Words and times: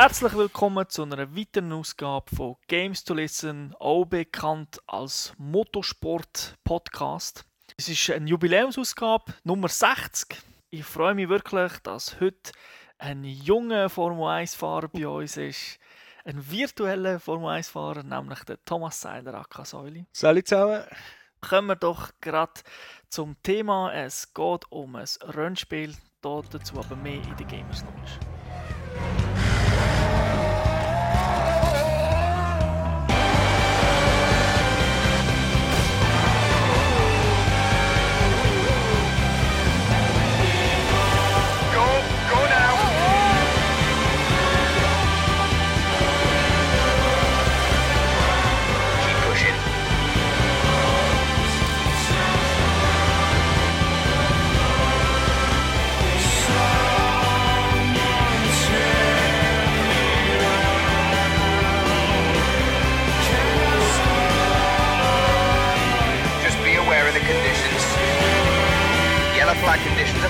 Herzlich 0.00 0.32
willkommen 0.34 0.88
zu 0.88 1.02
einer 1.02 1.34
weiteren 1.34 1.72
Ausgabe 1.72 2.32
von 2.32 2.54
Games 2.68 3.02
to 3.02 3.14
Listen, 3.14 3.74
auch 3.80 4.04
bekannt 4.04 4.78
als 4.86 5.32
Motorsport-Podcast. 5.38 7.44
Es 7.76 7.88
ist 7.88 8.08
eine 8.10 8.30
Jubiläumsausgabe 8.30 9.34
Nummer 9.42 9.66
60. 9.66 10.38
Ich 10.70 10.84
freue 10.84 11.16
mich 11.16 11.28
wirklich, 11.28 11.72
dass 11.82 12.20
heute 12.20 12.52
ein 12.98 13.24
junger 13.24 13.88
Formel 13.88 14.22
1-Fahrer 14.22 14.86
bei 14.86 15.08
uns 15.08 15.36
ist. 15.36 15.80
Ein 16.24 16.48
virtueller 16.48 17.18
Formel 17.18 17.58
1-Fahrer, 17.58 18.04
nämlich 18.04 18.44
der 18.44 18.64
Thomas 18.64 19.00
Seiler 19.00 19.34
Akasäuli. 19.34 20.06
Salut 20.12 20.46
zusammen. 20.46 20.84
Kommen 21.40 21.70
wir 21.70 21.74
doch 21.74 22.12
gerade 22.20 22.60
zum 23.08 23.34
Thema. 23.42 23.92
Es 23.92 24.32
geht 24.32 24.62
um 24.70 24.94
ein 24.94 25.08
Rennspiel, 25.22 25.96
dazu 26.22 26.78
aber 26.78 26.94
mehr 26.94 27.20
in 27.20 27.36
der 27.36 27.46
Gamers 27.46 27.80
Knowledge. 27.80 28.20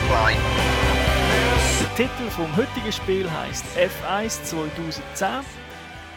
Apply. 0.09 0.35
Der 1.81 1.95
Titel 1.97 2.31
vom 2.31 2.57
heutigen 2.57 2.93
Spiel 2.93 3.31
heißt 3.31 3.65
F1 3.77 4.43
2010. 4.45 5.45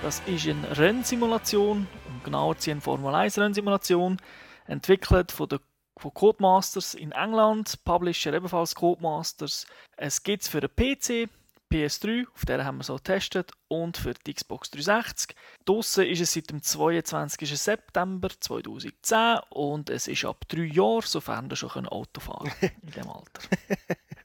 Das 0.01 0.21
ist 0.25 0.47
eine 0.47 0.77
Rennsimulation, 0.77 1.87
um 2.07 2.23
genauer 2.23 2.57
zu 2.57 2.71
eine 2.71 2.81
Formel 2.81 3.13
1 3.13 3.37
Rennsimulation, 3.37 4.17
entwickelt 4.65 5.31
von 5.31 5.49
der 5.49 5.59
von 5.97 6.13
Codemasters 6.13 6.95
in 6.95 7.11
England, 7.11 7.83
Publisher 7.83 8.33
ebenfalls 8.33 8.73
Codemasters. 8.73 9.67
Es 9.97 10.23
gibt 10.23 10.41
es 10.43 10.47
für 10.47 10.61
den 10.61 10.69
PC, 10.69 11.29
PS3, 11.71 12.25
auf 12.33 12.45
der 12.45 12.65
haben 12.65 12.77
wir 12.77 12.83
so 12.83 12.95
getestet, 12.95 13.51
und 13.67 13.97
für 13.97 14.13
die 14.13 14.33
Xbox 14.33 14.69
360. 14.71 15.35
Draussen 15.65 16.05
ist 16.05 16.21
es 16.21 16.33
seit 16.33 16.49
dem 16.49 16.61
22. 16.61 17.59
September 17.59 18.29
2010 18.39 19.39
und 19.49 19.89
es 19.89 20.07
ist 20.07 20.25
ab 20.25 20.45
drei 20.47 20.63
Jahren, 20.63 21.03
sofern 21.05 21.49
du 21.49 21.55
schon 21.55 21.87
Auto 21.87 22.19
fahren 22.19 22.51
in 22.61 22.91
dem 22.91 23.09
Alter. 23.09 23.41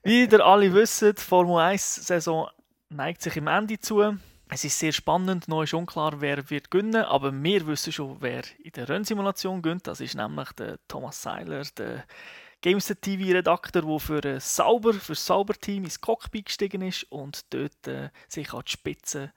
Wie 0.02 0.24
ihr 0.24 0.44
alle 0.44 0.72
wisst, 0.74 1.02
die 1.02 1.14
Formel 1.16 1.56
1-Saison 1.56 2.48
neigt 2.88 3.22
sich 3.22 3.36
im 3.36 3.46
Ende 3.46 3.78
zu. 3.78 4.18
Es 4.48 4.64
ist 4.64 4.78
sehr 4.78 4.92
spannend, 4.92 5.48
noch 5.48 5.64
ist 5.64 5.74
unklar, 5.74 6.20
wer 6.20 6.48
wird 6.50 6.70
gewinnen, 6.70 7.04
aber 7.04 7.32
wir 7.32 7.66
wissen 7.66 7.92
schon, 7.92 8.16
wer 8.20 8.42
in 8.62 8.70
der 8.72 8.88
Rennsimulation 8.88 9.60
gewinnt. 9.60 9.88
Das 9.88 10.00
ist 10.00 10.14
nämlich 10.14 10.52
der 10.52 10.78
Thomas 10.86 11.20
Seiler, 11.20 11.64
der 11.76 12.04
Gameset 12.60 13.02
TV-Redakteur, 13.02 13.82
der 13.82 13.98
für 13.98 14.24
ein 14.24 14.40
Sauber, 14.40 14.94
für 14.94 15.12
das 15.12 15.26
Sauber-Team 15.26 15.84
ins 15.84 16.00
Cockpit 16.00 16.46
gestiegen 16.46 16.82
ist 16.82 17.04
und 17.04 17.52
dort 17.52 17.86
äh, 17.86 18.10
sich 18.28 18.52
an 18.52 18.62
die 18.66 18.72
Spitze 18.72 19.32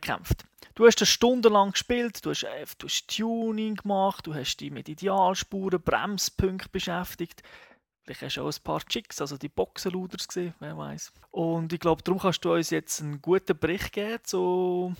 kämpft. 0.00 0.44
Du 0.74 0.86
hast 0.86 1.00
das 1.00 1.08
stundenlang 1.08 1.72
gespielt, 1.72 2.24
du 2.24 2.30
hast, 2.30 2.42
äh, 2.42 2.66
du 2.78 2.86
hast 2.86 3.08
Tuning 3.08 3.76
gemacht, 3.76 4.26
du 4.26 4.34
hast 4.34 4.58
dich 4.58 4.70
mit 4.70 4.88
Idealspuren, 4.88 5.80
Bremspunkten 5.80 6.70
beschäftigt. 6.70 7.42
Vielleicht 8.02 8.22
hast 8.22 8.36
du 8.36 8.42
auch 8.42 8.52
ein 8.52 8.62
paar 8.62 8.80
Chicks, 8.80 9.20
also 9.20 9.36
die 9.36 9.48
Boxenluders 9.48 10.28
gesehen, 10.28 10.54
wer 10.58 10.76
weiß. 10.76 11.12
Und 11.30 11.72
ich 11.72 11.80
glaube, 11.80 12.02
darum 12.02 12.20
kannst 12.20 12.44
du 12.44 12.52
uns 12.52 12.70
jetzt 12.70 13.00
einen 13.00 13.22
guten 13.22 13.58
Bericht 13.58 13.92
geben 13.92 14.18
zu, 14.24 14.94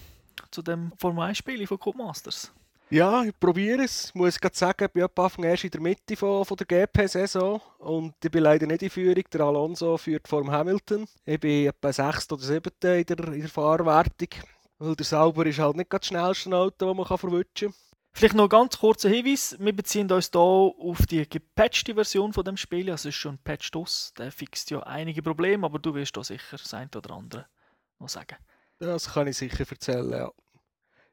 zu 0.50 0.62
dem 0.62 0.92
Formel 0.96 1.30
1-Spiel 1.30 1.66
von 1.66 1.78
Codemasters. 1.78 2.52
Ja, 2.92 3.22
ich 3.22 3.38
probiere 3.38 3.84
es. 3.84 4.06
Ich 4.06 4.14
muss 4.16 4.40
gerade 4.40 4.56
sagen, 4.56 4.84
ich 4.84 4.90
bin 4.90 5.04
ab 5.04 5.16
Anfang 5.16 5.44
erst 5.44 5.62
in 5.62 5.70
der 5.70 5.80
Mitte 5.80 6.16
von, 6.16 6.44
von 6.44 6.56
der 6.56 6.66
GP-Saison 6.66 7.60
und 7.78 8.14
ich 8.22 8.30
bin 8.32 8.42
leider 8.42 8.66
nicht 8.66 8.82
in 8.82 8.90
Führung. 8.90 9.22
Der 9.32 9.40
Alonso 9.42 9.96
führt 9.96 10.26
vor 10.26 10.44
Hamilton. 10.50 11.06
Ich 11.24 11.38
bin 11.38 11.68
etwa 11.68 11.92
6. 11.92 12.32
oder 12.32 12.42
7. 12.42 12.72
in 12.82 13.04
der, 13.04 13.28
in 13.28 13.40
der 13.42 13.48
Fahrwertung, 13.48 14.28
weil 14.78 14.96
der 14.96 15.06
Sauber 15.06 15.46
ist 15.46 15.60
halt 15.60 15.76
nicht 15.76 15.92
das 15.92 16.04
schnellste 16.04 16.56
Auto, 16.56 16.86
das 16.86 16.96
man 16.96 17.06
kann 17.06 17.18
verwutschen 17.18 17.68
kann. 17.68 17.78
Vielleicht 18.12 18.34
noch 18.34 18.48
ganz 18.48 18.76
kurzer 18.76 19.08
Hinweis. 19.08 19.56
Wir 19.60 19.72
beziehen 19.72 20.10
uns 20.10 20.30
hier 20.32 20.40
auf 20.40 21.06
die 21.08 21.28
gepatchte 21.28 21.94
Version 21.94 22.32
von 22.32 22.44
dem 22.44 22.56
Spiel. 22.56 22.90
Also 22.90 23.08
es 23.08 23.14
ist 23.14 23.20
schon 23.20 23.36
ein 23.36 23.42
Patch 23.44 23.70
aus. 23.76 24.12
Der 24.18 24.32
fixt 24.32 24.68
ja 24.70 24.80
einige 24.80 25.22
Probleme, 25.22 25.64
aber 25.64 25.78
du 25.78 25.94
wirst 25.94 26.16
da 26.16 26.24
sicher 26.24 26.56
das 26.56 26.74
eine 26.74 26.90
oder 26.96 27.14
andere 27.14 27.46
noch 28.00 28.08
sagen. 28.08 28.36
Das 28.80 29.12
kann 29.12 29.28
ich 29.28 29.36
sicher 29.36 29.64
erzählen, 29.70 30.10
ja. 30.10 30.30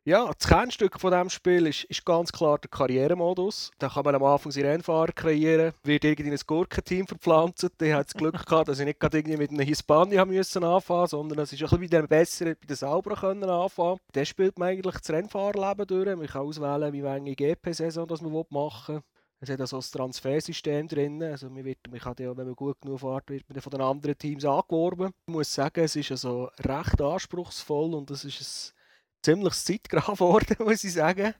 Ja, 0.08 0.32
das 0.34 0.48
Kernstück 0.48 1.02
von 1.02 1.12
diesem 1.12 1.30
Spiel 1.30 1.68
ist, 1.68 1.84
ist 1.84 2.06
ganz 2.06 2.32
klar 2.32 2.58
der 2.60 2.70
Karrieremodus. 2.70 3.72
Da 3.78 3.90
kann 3.90 4.06
man 4.06 4.16
am 4.16 4.24
Anfang 4.24 4.54
seinen 4.54 4.68
Rennfahrer 4.68 5.12
kreieren, 5.12 5.74
wird 5.84 6.06
irgendwie 6.06 6.30
in 6.30 6.34
ein 6.34 6.40
Gurkenteam 6.48 7.06
verpflanzt. 7.06 7.68
Ich 7.82 7.92
hatte 7.92 8.06
das 8.06 8.14
Glück 8.14 8.46
gehabt, 8.46 8.70
dass 8.70 8.80
ich 8.80 8.86
nicht 8.86 9.02
gerade 9.02 9.18
irgendwie 9.18 9.36
mit 9.36 9.52
einem 9.52 9.68
Hispanier 9.68 10.26
müssen 10.26 10.64
anfangen 10.64 11.08
sondern 11.08 11.40
es 11.40 11.52
ist 11.52 11.60
ein 11.60 11.66
bisschen 11.66 11.82
wie 11.82 11.90
der 11.90 12.08
Besseren 12.08 12.56
bei 12.58 12.68
den 12.68 12.78
Sauberen 12.78 13.18
können 13.18 13.50
anfangen. 13.50 14.00
Der 14.16 14.24
spielt 14.24 14.58
man 14.58 14.70
eigentlich 14.70 14.96
das 14.96 15.10
Rennfahrerleben 15.10 15.86
durch. 15.86 16.16
Man 16.16 16.26
kann 16.26 16.42
auswählen, 16.44 16.94
wie 16.94 17.02
lange 17.02 17.36
GP-Saison 17.36 18.08
man 18.08 18.46
machen 18.50 18.96
will. 18.96 19.04
Es 19.42 19.50
hat 19.50 19.60
also 19.60 19.76
ein 19.76 19.84
Transfersystem 19.92 20.88
drin. 20.88 21.22
Also 21.22 21.50
man, 21.50 21.66
wird, 21.66 21.80
man 21.92 22.00
kann 22.00 22.16
ja, 22.20 22.30
wenn 22.30 22.46
man 22.46 22.56
gut 22.56 22.80
genug 22.80 23.02
fährt, 23.02 23.30
wird 23.30 23.44
man 23.50 23.62
von 23.62 23.72
den 23.72 23.82
anderen 23.82 24.18
Teams 24.18 24.46
angeworben. 24.46 25.12
Ich 25.28 25.34
muss 25.34 25.54
sagen, 25.54 25.84
es 25.84 25.98
ist 25.98 26.12
also 26.12 26.50
recht 26.60 27.02
anspruchsvoll 27.02 27.94
und 27.94 28.10
es 28.10 28.24
ist 28.24 28.74
ein 29.18 29.24
ziemlich 29.24 29.54
Zeitgraf 29.54 30.06
geworden, 30.20 30.56
muss 30.60 30.84
ich 30.84 30.94
sagen. 30.94 31.34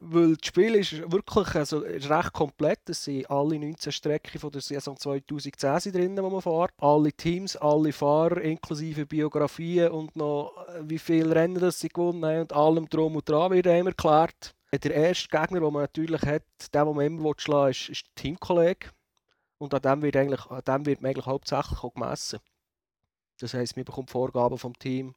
Weil 0.00 0.36
das 0.36 0.46
Spiel 0.46 0.74
ist 0.74 1.10
wirklich 1.10 1.54
also, 1.54 1.82
ist 1.82 2.10
recht 2.10 2.32
komplett. 2.32 2.88
Es 2.88 3.04
sind 3.04 3.30
alle 3.30 3.58
19 3.58 3.92
Strecken 3.92 4.38
von 4.38 4.50
der 4.50 4.60
Saison 4.60 4.96
2010 4.96 5.92
drin, 5.92 6.16
die 6.16 6.22
man 6.22 6.40
fährt. 6.40 6.72
Alle 6.78 7.12
Teams, 7.12 7.56
alle 7.56 7.92
Fahrer, 7.92 8.40
inklusive 8.40 9.06
Biografien 9.06 9.90
und 9.90 10.16
noch 10.16 10.52
äh, 10.68 10.80
wie 10.88 10.98
viele 10.98 11.34
Rennen 11.34 11.60
das 11.60 11.80
sie 11.80 11.88
gewonnen 11.88 12.24
haben 12.24 12.40
und 12.40 12.52
allem 12.52 12.88
drum 12.88 13.16
und 13.16 13.28
dran 13.28 13.52
wird 13.52 13.66
einem 13.66 13.88
erklärt. 13.88 14.54
Der 14.72 14.94
erste 14.94 15.28
Gegner, 15.28 15.60
den 15.60 15.72
man 15.72 15.82
natürlich 15.82 16.20
hat, 16.22 16.42
den 16.74 16.94
man 16.94 17.06
immer 17.06 17.32
schlagen 17.38 17.70
ist, 17.70 17.88
ist 17.88 18.04
der 18.06 18.22
Teamkollege. 18.22 18.90
Und 19.56 19.74
an 19.74 19.82
dem 19.82 20.02
wird, 20.02 20.16
eigentlich, 20.16 20.44
an 20.46 20.62
dem 20.66 20.86
wird 20.86 21.00
man 21.00 21.10
eigentlich 21.10 21.26
hauptsächlich 21.26 21.82
auch 21.82 21.94
gemessen. 21.94 22.38
Das 23.40 23.54
heisst, 23.54 23.76
man 23.76 23.84
bekommt 23.84 24.10
Vorgaben 24.10 24.58
vom 24.58 24.78
Team 24.78 25.14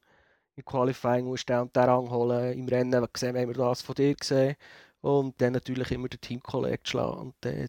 im 0.62 0.66
Qualifying 0.66 1.26
musst 1.26 1.50
du 1.50 1.54
den 1.54 1.62
und 1.62 1.76
den 1.76 1.84
Rang 1.84 2.10
holen. 2.10 2.54
Im 2.54 2.68
Rennen 2.68 3.08
sehen 3.16 3.36
wir 3.36 3.54
das 3.54 3.82
von 3.82 3.96
dir 3.96 4.16
gesehen. 4.16 4.56
Und 5.02 5.42
dann 5.42 5.54
natürlich 5.54 5.92
immer 5.92 6.08
den 6.08 6.22
Teamkollegen 6.22 6.86
schlagen. 6.86 7.20
Und 7.20 7.36
dann, 7.42 7.68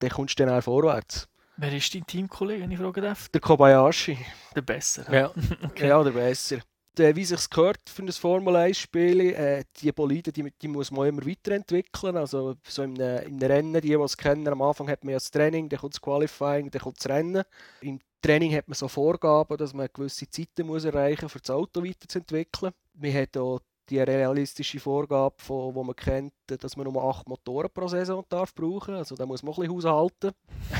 dann 0.00 0.10
kommst 0.10 0.38
du 0.38 0.44
dann 0.44 0.58
auch 0.58 0.62
vorwärts. 0.62 1.28
Wer 1.56 1.72
ist 1.72 1.94
dein 1.94 2.06
Teamkollege, 2.06 2.62
wenn 2.62 2.70
ich 2.70 2.78
fragen 2.78 3.02
darf? 3.02 3.28
Der 3.28 3.40
Kobayashi. 3.40 4.18
Der 4.54 4.62
Besser. 4.62 5.12
Ja, 5.12 5.30
okay. 5.64 5.88
ja 5.88 6.02
der 6.02 6.10
Besser. 6.10 6.58
Der, 6.98 7.16
wie 7.16 7.24
sich 7.24 7.48
gehört 7.48 7.88
für 7.88 8.02
ein 8.02 8.12
Formel 8.12 8.54
1-Spiel, 8.54 9.20
äh, 9.20 9.64
die 9.80 9.92
Boliden, 9.92 10.32
die, 10.32 10.52
die 10.60 10.68
muss 10.68 10.90
man 10.90 11.08
immer 11.08 11.26
weiterentwickeln. 11.26 12.16
Also 12.18 12.56
so 12.68 12.82
in 12.82 13.00
einem, 13.00 13.38
Rennen, 13.38 13.74
die, 13.74 13.88
die 13.88 13.94
es 13.94 14.16
kennen, 14.16 14.46
am 14.46 14.60
Anfang 14.60 14.90
hat 14.90 15.02
man 15.02 15.12
ja 15.12 15.16
das 15.16 15.30
Training, 15.30 15.70
dann 15.70 15.80
kommt 15.80 15.94
das 15.94 16.00
Qualifying, 16.02 16.70
dann 16.70 16.82
kommt 16.82 16.98
das 16.98 17.08
Rennen. 17.08 17.44
Im 17.80 17.98
Training 18.20 18.54
hat 18.54 18.68
man 18.68 18.74
so 18.74 18.88
Vorgaben, 18.88 19.56
dass 19.56 19.72
man 19.72 19.88
gewisse 19.92 20.28
Zeiten 20.28 20.66
muss 20.66 20.84
erreichen 20.84 21.24
muss, 21.24 21.34
um 21.34 21.40
das 21.42 21.50
Auto 21.50 21.82
weiterzuentwickeln. 21.82 22.72
Man 22.94 23.14
hat 23.14 23.36
auch 23.38 23.60
die 23.88 24.00
realistische 24.00 24.80
Vorgabe, 24.80 25.34
von, 25.38 25.74
wo 25.74 25.82
man 25.82 25.96
kennt, 25.96 26.32
dass 26.46 26.76
man 26.76 26.90
nur 26.90 27.02
acht 27.02 27.28
Motoren 27.28 27.70
pro 27.72 27.88
Saison 27.88 28.24
darf 28.28 28.54
brauchen. 28.54 28.94
Also 28.94 29.16
da 29.16 29.26
muss 29.26 29.42
man 29.42 29.52
ein 29.54 29.60
bisschen 29.60 29.74
haushalten. 29.74 30.32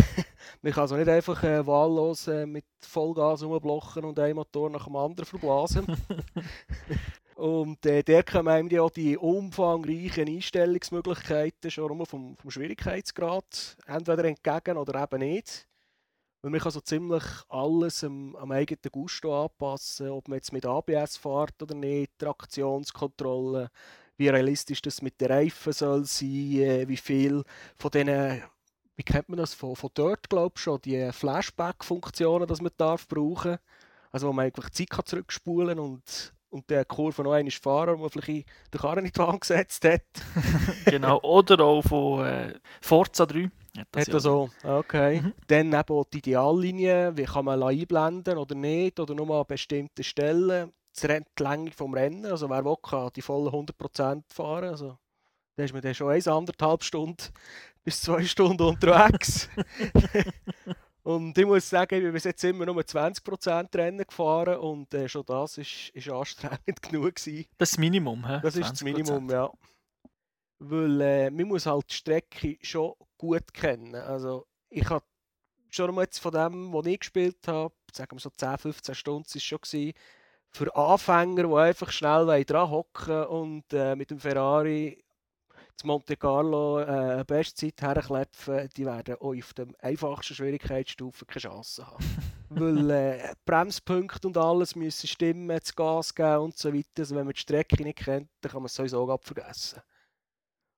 man 0.63 0.73
kann 0.73 0.83
also 0.83 0.97
nicht 0.97 1.09
einfach 1.09 1.43
äh, 1.43 1.67
wahllos 1.67 2.29
äh, 2.29 2.47
mit 2.47 2.65
Vollgas 2.81 3.43
rumblocken 3.43 4.05
und 4.05 4.19
einen 4.19 4.37
Motor 4.37 4.71
nach 4.71 4.85
dem 4.85 4.97
anderen 4.97 5.27
verblasen. 5.27 5.87
und 7.37 7.85
äh, 7.87 8.03
der 8.03 8.23
kommen 8.23 8.49
einem 8.49 8.69
ja 8.69 8.89
die 8.89 9.17
umfangreichen 9.17 10.29
Einstellungsmöglichkeiten 10.29 11.71
schon 11.71 12.07
vom, 12.07 12.37
vom 12.37 12.51
Schwierigkeitsgrad 12.51 13.77
entweder 13.87 14.25
entgegen 14.25 14.77
oder 14.77 15.03
eben 15.03 15.19
nicht. 15.21 15.67
Weil 16.43 16.51
man 16.51 16.61
kann 16.61 16.73
so 16.73 16.81
ziemlich 16.81 17.23
alles 17.49 18.03
am, 18.03 18.35
am 18.37 18.51
eigenen 18.51 18.81
Gusto 18.91 19.45
anpassen, 19.45 20.09
ob 20.09 20.29
man 20.29 20.39
jetzt 20.39 20.53
mit 20.53 20.67
ABS 20.67 21.17
fährt 21.17 21.63
oder 21.63 21.75
nicht, 21.75 22.19
Traktionskontrolle, 22.19 23.71
wie 24.17 24.29
realistisch 24.29 24.83
das 24.83 25.03
mit 25.03 25.21
den 25.21 25.31
Reifen 25.31 25.73
soll 25.73 26.05
sein, 26.05 26.29
äh, 26.29 26.89
wie 26.89 26.97
viel 26.97 27.45
von 27.79 27.91
diesen, 27.93 28.43
wie 28.97 29.05
kennt 29.05 29.29
man 29.29 29.39
das, 29.39 29.55
von, 29.55 29.77
von 29.77 29.91
dort 29.95 30.29
glaube 30.29 30.55
ich 30.57 30.63
schon, 30.63 30.81
die 30.81 31.11
Flashback-Funktionen, 31.13 32.47
die 32.47 32.63
man 32.63 32.73
darf 32.77 33.07
brauchen 33.07 33.59
also 34.13 34.29
wo 34.29 34.33
man 34.33 34.45
einfach 34.45 34.69
Zeit 34.71 34.91
kann 34.91 35.07
zurückspulen 35.07 35.79
und 35.79 36.35
und 36.51 36.69
der 36.69 36.85
Kurve 36.85 37.23
noch 37.23 37.33
einmal 37.33 37.51
fahren, 37.51 37.99
wo 37.99 38.11
vielleicht 38.11 38.47
den 38.75 38.81
Karren 38.81 39.07
in 39.07 39.11
die 39.11 39.19
Wand 39.19 39.49
hat. 39.49 40.05
genau, 40.85 41.19
oder 41.23 41.65
auch 41.65 41.81
von 41.81 42.27
äh, 42.27 42.55
Forza 42.83 43.25
3. 43.25 43.51
Hat 43.77 43.89
das 43.93 44.07
hat 44.07 44.15
ja 44.15 44.21
so, 44.21 44.51
okay. 44.65 45.23
Mhm. 45.23 45.33
Dann 45.47 45.73
eben 45.73 45.95
auch 45.95 46.05
die 46.05 46.19
Ideallinie, 46.19 47.17
wie 47.17 47.25
kann 47.25 47.47
man 47.47 47.63
einblenden 47.63 48.37
oder 48.37 48.55
nicht, 48.55 49.01
oder 49.01 49.15
nur 49.15 49.31
an 49.35 49.47
bestimmten 49.47 50.05
Stellen. 50.05 50.73
Die 51.03 51.43
Länge 51.43 51.71
vom 51.71 51.95
Rennen, 51.95 52.27
also 52.27 52.51
wer 52.51 52.65
will, 52.67 52.77
kann 52.83 53.11
die 53.17 53.23
vollen 53.23 53.49
100% 53.49 54.25
fahren. 54.29 54.69
Also, 54.69 54.99
da 55.57 55.65
ist 55.65 55.73
man 55.73 55.81
dann 55.81 55.95
schon 55.95 56.11
eins, 56.11 56.29
anderthalb 56.29 56.85
Stunden 56.85 57.29
bis 57.85 58.03
zwei 58.03 58.25
Stunden 58.25 58.63
unterwegs. 58.63 59.49
und 61.03 61.37
ich 61.39 61.47
muss 61.47 61.71
sagen, 61.71 61.95
ich 61.95 62.03
bin 62.03 62.13
bis 62.13 62.25
jetzt 62.25 62.45
immer 62.45 62.67
nur 62.67 62.83
20% 62.83 63.75
Rennen 63.75 64.07
gefahren 64.07 64.59
und 64.59 64.93
äh, 64.93 65.09
schon 65.09 65.25
das 65.25 65.57
ist, 65.57 65.89
ist 65.95 66.11
anstrengend 66.11 66.83
genug 66.83 67.15
gewesen. 67.15 67.47
Das 67.57 67.71
ist 67.71 67.77
das 67.77 67.79
Minimum, 67.79 68.29
hä? 68.29 68.41
Das 68.43 68.57
ist 68.57 68.71
das 68.71 68.83
Minimum, 68.83 69.31
ja. 69.31 69.51
Weil 70.59 71.01
äh, 71.01 71.31
man 71.31 71.49
muss 71.49 71.65
halt 71.65 71.91
die 71.91 71.95
Strecke 71.95 72.59
schon 72.61 72.93
gut 73.23 73.55
kennen. 73.55 73.95
Also 73.95 74.47
ich 74.69 74.89
habe 74.91 75.05
schon 75.71 75.95
mal 75.95 76.03
jetzt 76.03 76.19
von 76.19 76.33
dem, 76.33 76.73
was 76.73 76.87
ich 76.87 76.99
gespielt 76.99 77.47
habe, 77.47 77.73
sagen 77.93 78.17
wir 78.17 78.21
so 78.21 78.31
10, 78.31 78.59
15 78.59 78.95
Stunden, 78.97 79.29
ist 79.33 79.45
schon 79.45 79.61
gewesen, 79.61 79.93
für 80.51 80.75
Anfänger, 80.75 81.45
die 81.45 81.55
einfach 81.55 81.93
schnell 81.93 82.45
dran 82.45 82.71
hocken 82.71 83.25
und 83.27 83.73
äh, 83.73 83.95
mit 83.95 84.11
dem 84.11 84.19
Ferrari 84.19 85.03
zu 85.77 85.87
Monte 85.87 86.17
Carlo 86.17 86.81
äh, 86.81 86.85
eine 86.85 87.25
Bestzeit 87.25 87.81
herklepfen, 87.81 88.69
die 88.77 88.85
werden 88.85 89.15
auch 89.15 89.35
auf 89.35 89.55
der 89.55 89.69
einfachsten 89.79 90.35
Schwierigkeitsstufe 90.35 91.25
keine 91.25 91.41
Chance 91.41 91.87
haben. 91.87 92.05
Weil 92.51 92.91
äh, 92.91 93.35
Bremspunkte 93.47 94.27
und 94.27 94.37
alles 94.37 94.75
müssen 94.75 95.07
stimmen, 95.07 95.49
das 95.49 95.75
Gas 95.75 96.15
geben 96.15 96.41
und 96.41 96.59
so 96.59 96.75
weiter. 96.75 96.89
Also 96.99 97.15
wenn 97.15 97.25
man 97.25 97.35
die 97.35 97.41
Strecke 97.41 97.83
nicht 97.85 98.01
kennt, 98.01 98.29
dann 98.41 98.53
kann 98.53 98.63
man 98.63 98.67
es 98.67 98.75
sowieso 98.75 99.09
abvergessen. 99.11 99.81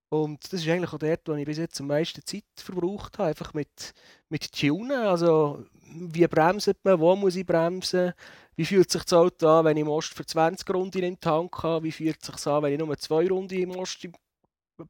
Und 0.09 0.45
das 0.53 0.61
ist 0.61 0.69
eigentlich 0.69 0.93
auch 0.93 0.99
dort, 0.99 1.27
wo 1.27 1.35
ich 1.35 1.45
bis 1.45 1.59
jetzt 1.59 1.81
am 1.81 1.89
meisten 1.89 2.25
Zeit 2.25 2.45
verbraucht 2.57 3.19
habe, 3.19 3.31
einfach 3.31 3.53
mit, 3.55 3.95
mit 4.29 4.53
Tunen. 4.53 4.93
Also, 4.93 5.65
wie 5.93 6.27
bremst 6.27 6.71
man, 6.85 7.01
wo 7.01 7.17
muss 7.17 7.37
ich 7.37 7.47
bremsen, 7.47 8.13
wie 8.57 8.65
fühlt 8.65 8.91
sich 8.91 9.03
das 9.03 9.13
Auto 9.13 9.49
an, 9.49 9.65
wenn 9.65 9.77
ich 9.77 9.85
Most 9.85 10.15
für 10.15 10.25
20 10.25 10.69
Runden 10.71 11.03
im 11.03 11.19
Tank 11.19 11.63
habe, 11.63 11.85
wie 11.85 11.93
fühlt 11.93 12.19
es 12.21 12.27
sich 12.27 12.47
an, 12.47 12.63
wenn 12.63 12.73
ich 12.73 12.79
nur 12.79 12.97
zwei 12.99 13.27
Runden 13.27 13.59
im 13.59 13.71
Most 13.71 14.07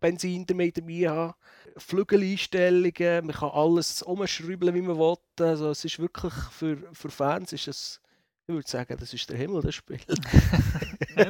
Benzin 0.00 0.46
damit 0.46 0.78
dabei 0.78 1.08
habe. 1.08 1.34
Flügeleinstellungen, 1.76 3.26
man 3.26 3.34
kann 3.34 3.50
alles 3.50 4.02
umschrauben, 4.02 4.74
wie 4.74 4.80
man 4.80 4.98
will. 4.98 5.16
Also 5.40 5.70
es 5.70 5.84
ist 5.84 5.98
wirklich, 5.98 6.32
für, 6.32 6.78
für 6.92 7.10
Fans 7.10 7.52
ist 7.52 7.68
es, 7.68 8.00
ich 8.46 8.54
würde 8.54 8.68
sagen, 8.68 8.96
das 8.98 9.12
ist 9.14 9.28
der 9.30 9.38
Himmel, 9.38 9.62
das 9.62 9.74
Spiel. 9.74 10.00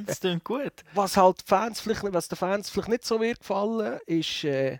das 0.07 0.21
klingt 0.21 0.43
gut. 0.43 0.73
Was 0.95 1.17
halt 1.17 1.43
Fans 1.47 1.81
vielleicht, 1.81 2.03
was 2.03 2.29
den 2.29 2.37
Fans 2.37 2.71
vielleicht 2.71 2.89
nicht 2.89 3.05
so 3.05 3.21
wird 3.21 3.39
gefallen, 3.39 4.01
ist, 4.07 4.43
äh, 4.45 4.79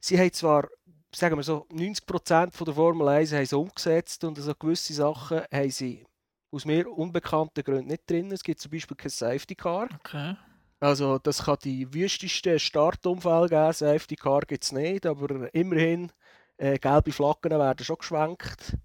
sie 0.00 0.18
haben 0.18 0.32
zwar, 0.32 0.68
sagen 1.14 1.36
wir 1.36 1.42
so, 1.42 1.66
90% 1.70 2.52
von 2.52 2.64
der 2.64 2.74
Formel 2.74 3.08
1 3.08 3.32
haben 3.32 3.44
sie 3.44 3.58
umgesetzt 3.58 4.24
und 4.24 4.38
also 4.38 4.54
gewisse 4.54 4.94
Sachen 4.94 5.42
haben 5.52 5.70
sie 5.70 6.06
aus 6.50 6.64
mir 6.64 6.90
unbekannten 6.90 7.62
Gründen 7.62 7.88
nicht 7.88 8.08
drin. 8.08 8.32
Es 8.32 8.42
gibt 8.42 8.60
zum 8.60 8.70
Beispiel 8.70 8.96
kein 8.96 9.10
Safety 9.10 9.54
Car. 9.54 9.88
Okay. 10.00 10.34
Also 10.80 11.18
das 11.18 11.44
kann 11.44 11.58
die 11.62 11.92
wüstesten 11.92 12.58
Startunfälle 12.58 13.48
geben, 13.48 13.72
Safety 13.72 14.16
Car 14.16 14.40
gibt 14.42 14.64
es 14.64 14.72
nicht, 14.72 15.04
aber 15.04 15.52
immerhin 15.54 16.10
äh, 16.56 16.78
gelbe 16.78 17.12
Flaggen 17.12 17.50
werden 17.50 17.84
schon 17.84 17.98
geschwenkt. 17.98 18.76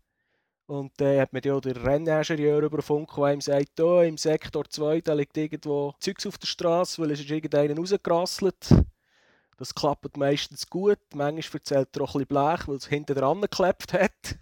Und 0.72 0.94
dann 1.02 1.16
äh, 1.16 1.20
hat 1.20 1.34
man 1.34 1.42
ja 1.44 1.60
den 1.60 1.76
Renningenieur 1.76 2.62
über 2.62 2.82
Funk, 2.82 3.14
der 3.18 3.34
ihm 3.34 3.42
sagt, 3.42 3.78
oh, 3.82 4.00
im 4.00 4.18
Sektor 4.18 4.64
2 4.64 5.02
da 5.02 5.12
liegt 5.12 5.36
irgendwo 5.36 5.94
Zeugs 6.00 6.26
auf 6.26 6.38
der 6.38 6.48
Straße, 6.48 7.02
weil 7.02 7.12
es 7.12 7.20
ist 7.20 7.30
irgendeiner 7.30 7.76
rausgerasselt. 7.76 8.70
Das 9.58 9.76
klappt 9.76 10.16
meistens 10.16 10.70
gut. 10.70 11.00
Manchmal 11.14 11.60
erzählt 11.60 11.98
er 11.98 12.04
auch 12.04 12.16
ein 12.16 12.26
bisschen 12.26 12.28
Blech, 12.28 12.68
weil 12.70 12.78
es 12.78 12.88
hinten 12.88 13.16
dran 13.16 13.42
geklebt 13.42 13.92
hat. 13.92 14.38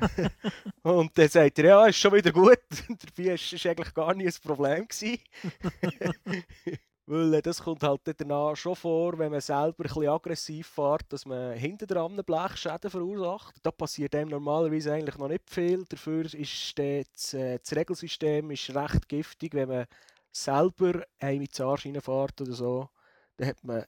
und 0.82 1.18
dann 1.18 1.28
sagt 1.28 1.58
er, 1.58 1.64
ja, 1.66 1.86
ist 1.86 1.98
schon 1.98 2.14
wieder 2.14 2.32
gut. 2.32 2.60
Dabei 2.88 3.28
war 3.28 3.34
es 3.34 3.66
eigentlich 3.66 3.92
gar 3.92 4.14
nicht 4.14 4.38
ein 4.38 4.42
Problem. 4.42 4.88
Weil 7.06 7.34
äh, 7.34 7.42
das 7.42 7.62
kommt 7.62 7.82
halt 7.82 8.00
danach 8.16 8.56
schon 8.56 8.76
vor, 8.76 9.18
wenn 9.18 9.30
man 9.30 9.40
selber 9.40 9.84
ein 9.84 10.08
aggressiv 10.08 10.68
fährt, 10.68 11.12
dass 11.12 11.26
man 11.26 11.52
hinten 11.54 11.86
dran 11.86 12.16
Blechschäden 12.24 12.90
verursacht. 12.90 13.56
Da 13.62 13.70
passiert 13.70 14.14
einem 14.14 14.30
normalerweise 14.30 14.92
eigentlich 14.92 15.18
noch 15.18 15.28
nicht 15.28 15.50
viel. 15.50 15.84
Dafür 15.84 16.24
ist 16.32 16.78
das, 16.78 17.34
äh, 17.34 17.58
das 17.58 17.76
Regelsystem 17.76 18.50
ist 18.50 18.74
recht 18.74 19.08
giftig. 19.08 19.52
Wenn 19.54 19.68
man 19.68 19.86
selber 20.32 21.04
einem 21.18 21.42
ins 21.42 21.60
Arsch 21.60 21.84
reinfährt 21.84 22.40
oder 22.40 22.52
so, 22.52 22.88
dann 23.36 23.48
hat 23.48 23.62
man 23.62 23.84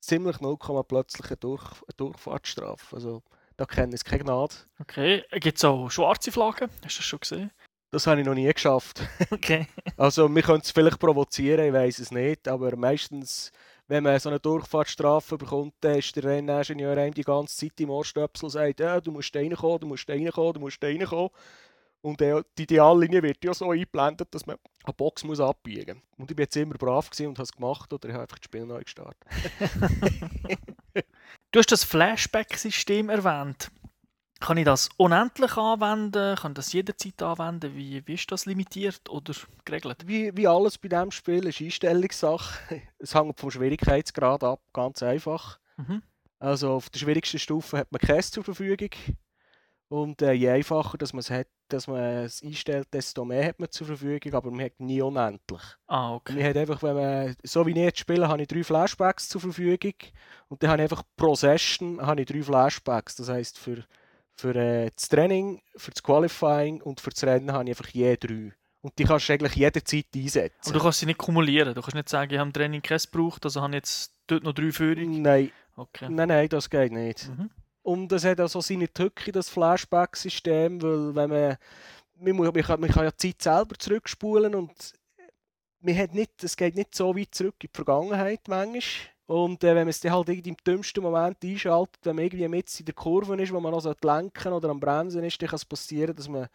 ziemlich 0.00 0.40
0, 0.40 0.56
plötzlich 0.88 1.26
eine, 1.26 1.36
Durch 1.36 1.62
eine 1.62 1.94
Durchfahrtsstrafe. 1.96 2.96
Also 2.96 3.22
da 3.56 3.66
kennen 3.66 3.92
es 3.92 4.04
keine 4.04 4.24
Gnade. 4.24 4.54
Okay, 4.80 5.22
gibt 5.32 5.58
es 5.58 5.64
auch 5.64 5.90
schwarze 5.90 6.32
Flaggen? 6.32 6.70
Hast 6.82 6.96
du 6.96 6.98
das 6.98 7.04
schon 7.04 7.20
gesehen? 7.20 7.50
Das 7.94 8.08
habe 8.08 8.20
ich 8.20 8.26
noch 8.26 8.34
nie 8.34 8.52
geschafft. 8.52 9.02
Okay. 9.30 9.68
Also, 9.96 10.28
wir 10.34 10.42
können 10.42 10.62
es 10.62 10.72
vielleicht 10.72 10.98
provozieren, 10.98 11.66
ich 11.66 11.72
weiß 11.72 12.00
es 12.00 12.10
nicht, 12.10 12.48
aber 12.48 12.74
meistens, 12.76 13.52
wenn 13.86 14.02
man 14.02 14.18
so 14.18 14.30
eine 14.30 14.40
Durchfahrtsstrafe 14.40 15.38
bekommt, 15.38 15.74
dann 15.80 15.98
ist 15.98 16.16
der 16.16 16.24
Renningenieur 16.24 16.96
einem 16.96 17.14
die 17.14 17.22
ganze 17.22 17.56
Zeit 17.56 17.80
im 17.80 17.90
Ohrstöpsel 17.90 18.46
und 18.46 18.50
sagt, 18.50 18.80
ja, 18.80 19.00
du 19.00 19.12
musst 19.12 19.36
reinkommen, 19.36 19.78
du 19.78 19.86
musst 19.86 20.10
reinkommen, 20.10 20.54
du 20.54 20.60
musst 20.60 20.82
reinkommen. 20.82 21.30
Und 22.02 22.20
die 22.20 22.62
Ideallinie 22.62 23.22
wird 23.22 23.44
ja 23.44 23.54
so 23.54 23.70
eingeblendet, 23.70 24.28
dass 24.32 24.44
man 24.44 24.56
eine 24.82 24.92
Box 24.92 25.22
muss 25.22 25.38
abbiegen 25.38 25.98
muss. 25.98 26.18
Und 26.18 26.30
ich 26.32 26.36
war 26.36 26.42
jetzt 26.42 26.56
immer 26.56 26.74
brav 26.74 27.10
und 27.20 27.38
habe 27.38 27.42
es 27.42 27.52
gemacht 27.52 27.92
oder 27.92 28.08
ich 28.08 28.12
habe 28.12 28.22
einfach 28.22 28.38
das 28.38 28.46
Spiel 28.46 28.66
neu 28.66 28.82
gestartet. 28.82 29.24
du 31.52 31.58
hast 31.58 31.70
das 31.70 31.84
Flashback-System 31.84 33.08
erwähnt. 33.08 33.70
Kann 34.40 34.56
ich 34.56 34.64
das 34.64 34.90
unendlich 34.96 35.56
anwenden? 35.56 36.36
Kann 36.36 36.52
ich 36.52 36.56
das 36.56 36.72
jederzeit 36.72 37.22
anwenden? 37.22 37.74
Wie, 37.74 38.06
wie 38.06 38.14
ist 38.14 38.30
das 38.30 38.46
limitiert 38.46 39.08
oder 39.08 39.32
geregelt? 39.64 40.06
Wie, 40.06 40.36
wie 40.36 40.48
alles 40.48 40.76
bei 40.76 40.88
diesem 40.88 41.10
Spiel 41.10 41.46
ist 41.46 41.60
Einstellungssache. 41.60 42.82
Es 42.98 43.14
hängt 43.14 43.38
vom 43.38 43.50
Schwierigkeitsgrad 43.50 44.44
ab, 44.44 44.60
ganz 44.72 45.02
einfach. 45.02 45.58
Mhm. 45.76 46.02
Also 46.38 46.72
auf 46.72 46.90
der 46.90 46.98
schwierigsten 46.98 47.38
Stufe 47.38 47.78
hat 47.78 47.92
man 47.92 48.00
Käse 48.00 48.32
zur 48.32 48.44
Verfügung. 48.44 48.90
Und 49.88 50.22
äh, 50.22 50.32
je 50.32 50.50
einfacher 50.50 50.98
dass 50.98 51.12
man 51.12 51.20
es 51.20 51.30
hat, 51.30 51.46
dass 51.68 51.86
man 51.86 52.24
es 52.24 52.42
einstellt, 52.42 52.88
desto 52.92 53.24
mehr 53.24 53.46
hat 53.46 53.60
man 53.60 53.70
zur 53.70 53.86
Verfügung, 53.86 54.34
aber 54.34 54.50
man 54.50 54.64
hat 54.64 54.80
nie 54.80 55.00
unendlich. 55.00 55.62
Ah, 55.86 56.14
okay. 56.14 56.34
Man 56.34 56.44
hat 56.44 56.56
einfach, 56.56 56.82
wenn 56.82 56.96
man, 56.96 57.36
so 57.42 57.64
wie 57.66 57.70
ich 57.70 57.76
jetzt 57.76 57.98
spiele, 58.00 58.28
habe 58.28 58.42
ich 58.42 58.48
drei 58.48 58.64
Flashbacks 58.64 59.28
zur 59.28 59.40
Verfügung 59.40 59.94
und 60.48 60.62
dann 60.62 60.70
habe 60.70 60.82
ich 60.82 60.90
einfach 60.90 61.04
pro 61.16 61.34
Session 61.34 62.00
habe 62.00 62.22
ich 62.22 62.26
drei 62.26 62.42
Flashbacks. 62.42 63.16
Das 63.16 63.28
heisst, 63.28 63.58
für 63.58 63.84
für 64.36 64.54
äh, 64.54 64.90
das 64.94 65.08
Training, 65.08 65.62
für 65.76 65.90
das 65.90 66.02
Qualifying 66.02 66.82
und 66.82 67.00
für 67.00 67.10
das 67.10 67.24
Rennen 67.24 67.52
habe 67.52 67.64
ich 67.64 67.70
einfach 67.70 67.88
je 67.88 68.16
drei. 68.16 68.52
Und 68.82 68.98
die 68.98 69.04
kannst 69.04 69.28
du 69.28 69.32
eigentlich 69.32 69.54
jederzeit 69.54 70.06
einsetzen. 70.14 70.58
Aber 70.64 70.72
du 70.74 70.80
kannst 70.80 70.98
sie 70.98 71.06
nicht 71.06 71.18
kumulieren. 71.18 71.74
Du 71.74 71.80
kannst 71.80 71.94
nicht 71.94 72.08
sagen, 72.08 72.30
ich 72.32 72.38
habe 72.38 72.48
im 72.48 72.52
Training 72.52 72.82
keins 72.82 73.10
gebraucht, 73.10 73.44
also 73.44 73.62
habe 73.62 73.72
ich 73.72 73.76
jetzt 73.76 74.14
dort 74.26 74.44
noch 74.44 74.52
drei 74.52 74.72
Führungen. 74.72 75.22
Nein. 75.22 75.50
Okay. 75.76 76.08
Nein, 76.10 76.28
nein, 76.28 76.48
das 76.48 76.68
geht 76.68 76.92
nicht. 76.92 77.28
Mhm. 77.28 77.50
Und 77.82 78.12
es 78.12 78.24
hat 78.24 78.40
auch 78.40 78.48
so 78.48 78.60
seine 78.60 78.92
Tücke, 78.92 79.32
das 79.32 79.48
Flashback-System, 79.48 80.82
weil 80.82 81.14
wenn 81.14 81.30
man, 81.30 81.56
man, 82.16 82.36
muss, 82.36 82.52
man, 82.52 82.62
kann, 82.62 82.80
man 82.80 82.90
kann 82.90 83.04
ja 83.04 83.10
die 83.10 83.16
Zeit 83.16 83.42
selber 83.42 83.74
zurückspulen 83.78 84.54
und 84.54 84.92
man 85.80 85.98
hat 85.98 86.14
nicht, 86.14 86.42
es 86.42 86.56
geht 86.56 86.76
nicht 86.76 86.94
so 86.94 87.16
weit 87.16 87.34
zurück 87.34 87.56
in 87.60 87.68
die 87.72 87.76
Vergangenheit 87.76 88.40
manchmal. 88.48 89.13
Und 89.26 89.64
äh, 89.64 89.68
wenn 89.68 89.76
man 89.76 89.88
es 89.88 90.00
dann 90.00 90.12
halt 90.12 90.28
irgendwie 90.28 90.50
im 90.50 90.56
dümmsten 90.66 91.02
Moment 91.02 91.42
einschaltet, 91.42 91.98
wenn 92.02 92.16
man 92.16 92.26
irgendwie 92.26 92.48
mit 92.48 92.78
in 92.78 92.86
der 92.86 92.94
Kurve 92.94 93.40
ist, 93.42 93.52
wo 93.52 93.60
man 93.60 93.72
noch 93.72 93.94
lenken 94.02 94.52
oder 94.52 94.68
am 94.68 94.80
Bremsen 94.80 95.24
ist, 95.24 95.40
dann 95.40 95.48
kann 95.48 95.56
es 95.56 95.64
passieren, 95.64 96.14
dass 96.14 96.28
man, 96.28 96.48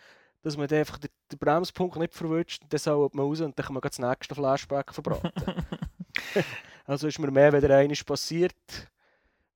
dass 0.44 0.56
man 0.56 0.70
einfach 0.70 1.00
den, 1.00 1.10
den 1.32 1.40
Bremspunkt 1.40 1.98
nicht 1.98 2.14
verwünscht, 2.14 2.62
dann 2.70 2.80
soll 2.80 3.10
man 3.14 3.26
raus 3.26 3.42
und 3.42 3.58
dann 3.58 3.66
kann 3.66 3.74
man 3.74 3.82
das 3.82 3.98
nächste 3.98 4.36
Flashback 4.36 4.94
verbraten. 4.94 5.32
also 6.86 7.08
ist 7.08 7.18
mir 7.18 7.32
mehr 7.32 7.52
wieder 7.54 7.76
eines 7.76 8.04
passiert. 8.04 8.54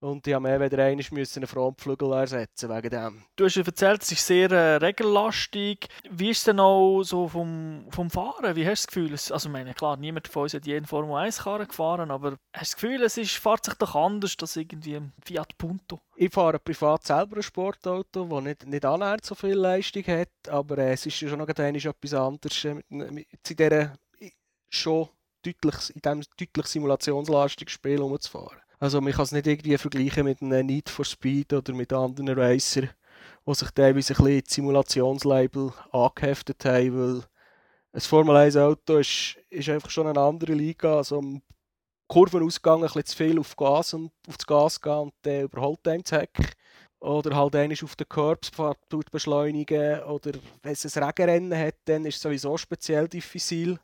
Und 0.04 0.28
ich 0.28 0.34
habe 0.34 0.44
mehr 0.44 0.60
wieder 0.60 0.84
einmal 0.84 1.06
einen 1.16 1.48
Frontflügel 1.48 2.12
ersetzen 2.12 2.70
wegen 2.70 2.90
dem. 2.90 3.24
Du 3.38 3.46
hast 3.46 3.56
ja 3.56 3.64
erzählt, 3.64 4.04
es 4.04 4.12
ist 4.12 4.28
sehr 4.28 4.52
äh, 4.52 4.76
regellastig. 4.76 5.88
Wie 6.10 6.30
ist 6.30 6.40
es 6.40 6.44
denn 6.44 6.60
auch 6.60 7.04
so 7.04 7.30
vom, 7.30 7.86
vom 7.90 8.10
Fahren? 8.10 8.54
Wie 8.58 8.68
hast 8.68 8.84
du 8.84 8.86
das 8.86 8.88
Gefühl? 8.88 9.14
Es, 9.14 9.32
also 9.32 9.48
meine, 9.48 9.74
klar, 9.74 9.96
niemand 9.96 10.28
von 10.28 10.44
uns 10.44 10.54
hat 10.54 10.66
jeden 10.66 10.86
Formel 10.86 11.16
1 11.16 11.44
Karren 11.44 11.70
gefahren, 11.70 12.12
aber 12.12 12.32
hast 12.52 12.74
du 12.74 12.76
das 12.76 12.76
Gefühl, 12.76 13.04
es 13.04 13.18
ist, 13.18 13.38
fährt 13.38 13.64
sich 13.64 13.76
doch 13.76 13.96
anders 13.96 14.36
als 14.42 14.58
irgendwie 14.58 14.98
ein 14.98 15.14
Fiat 15.24 15.58
Punto? 15.58 16.02
Ich 16.18 16.34
fahre 16.34 16.60
privat 16.60 17.06
selber 17.06 17.38
ein 17.38 17.44
Sportauto, 17.44 18.26
das 18.26 18.44
nicht, 18.44 18.68
nicht 18.68 18.84
annähernd 18.84 19.24
so 19.24 19.36
viel 19.36 19.56
Leistung 19.56 20.04
hat, 20.08 20.50
aber 20.50 20.80
äh, 20.80 20.92
es 20.92 21.06
ist 21.06 21.16
schon 21.16 21.40
noch 21.40 21.48
etwas 21.48 22.14
anderes 22.14 22.66
äh, 22.66 22.74
mit, 22.74 22.92
mit, 22.92 23.28
in 23.50 23.56
dieser 23.56 23.94
schon 24.70 25.08
deutlich, 25.44 25.96
in 25.96 26.02
diesem 26.02 26.24
deutlich 26.38 26.66
simulationslastigen 26.66 27.70
Spiel 27.70 28.02
umzufahren. 28.02 28.60
Also 28.84 29.00
man 29.00 29.14
kann 29.14 29.24
es 29.24 29.32
nicht 29.32 29.48
irgendwie 29.48 29.78
vergleichen 29.78 30.26
mit 30.26 30.42
einem 30.42 30.66
Need 30.66 30.90
for 30.90 31.06
Speed 31.06 31.54
oder 31.54 31.74
mit 31.74 31.94
anderen 31.94 32.38
Racer, 32.38 32.90
die 33.48 33.54
sich 33.54 33.72
teilweise 33.72 34.14
ein 34.14 34.26
bisschen 34.26 34.44
Simulationslabel 34.46 35.72
angeheftet 35.94 36.66
haben, 36.66 36.98
weil 36.98 37.24
Ein 37.94 38.02
Formel 38.02 38.36
1 38.36 38.58
Auto 38.58 38.98
ist, 38.98 39.38
ist 39.50 39.70
einfach 39.70 39.90
schon 39.90 40.08
eine 40.08 40.20
andere 40.20 40.52
Liga. 40.52 40.98
Also 40.98 41.24
Kurvenausgang 42.10 42.82
ein 42.82 42.88
bisschen 42.88 43.06
zu 43.06 43.16
viel 43.16 43.40
auf 43.40 43.56
Gas 43.56 43.94
und 43.94 44.12
auf 44.28 44.36
das 44.36 44.46
Gas 44.46 44.82
gehen 44.82 44.98
und 44.98 45.14
dann 45.22 45.44
überholt 45.44 45.88
einem 45.88 46.04
das 46.04 46.20
Heck. 46.20 46.54
Oder 47.00 47.38
halt 47.38 47.56
einmal 47.56 47.78
auf 47.82 47.96
den 47.96 48.10
Curbs 48.10 48.52
beschleunigen. 49.10 50.04
Oder 50.04 50.34
wenn 50.62 50.74
es 50.74 50.98
ein 50.98 51.04
Regenrennen 51.06 51.58
hat, 51.58 51.76
dann 51.86 52.04
ist 52.04 52.18
es 52.18 52.22
sowieso 52.22 52.58
speziell 52.58 53.08
diffizil. 53.08 53.80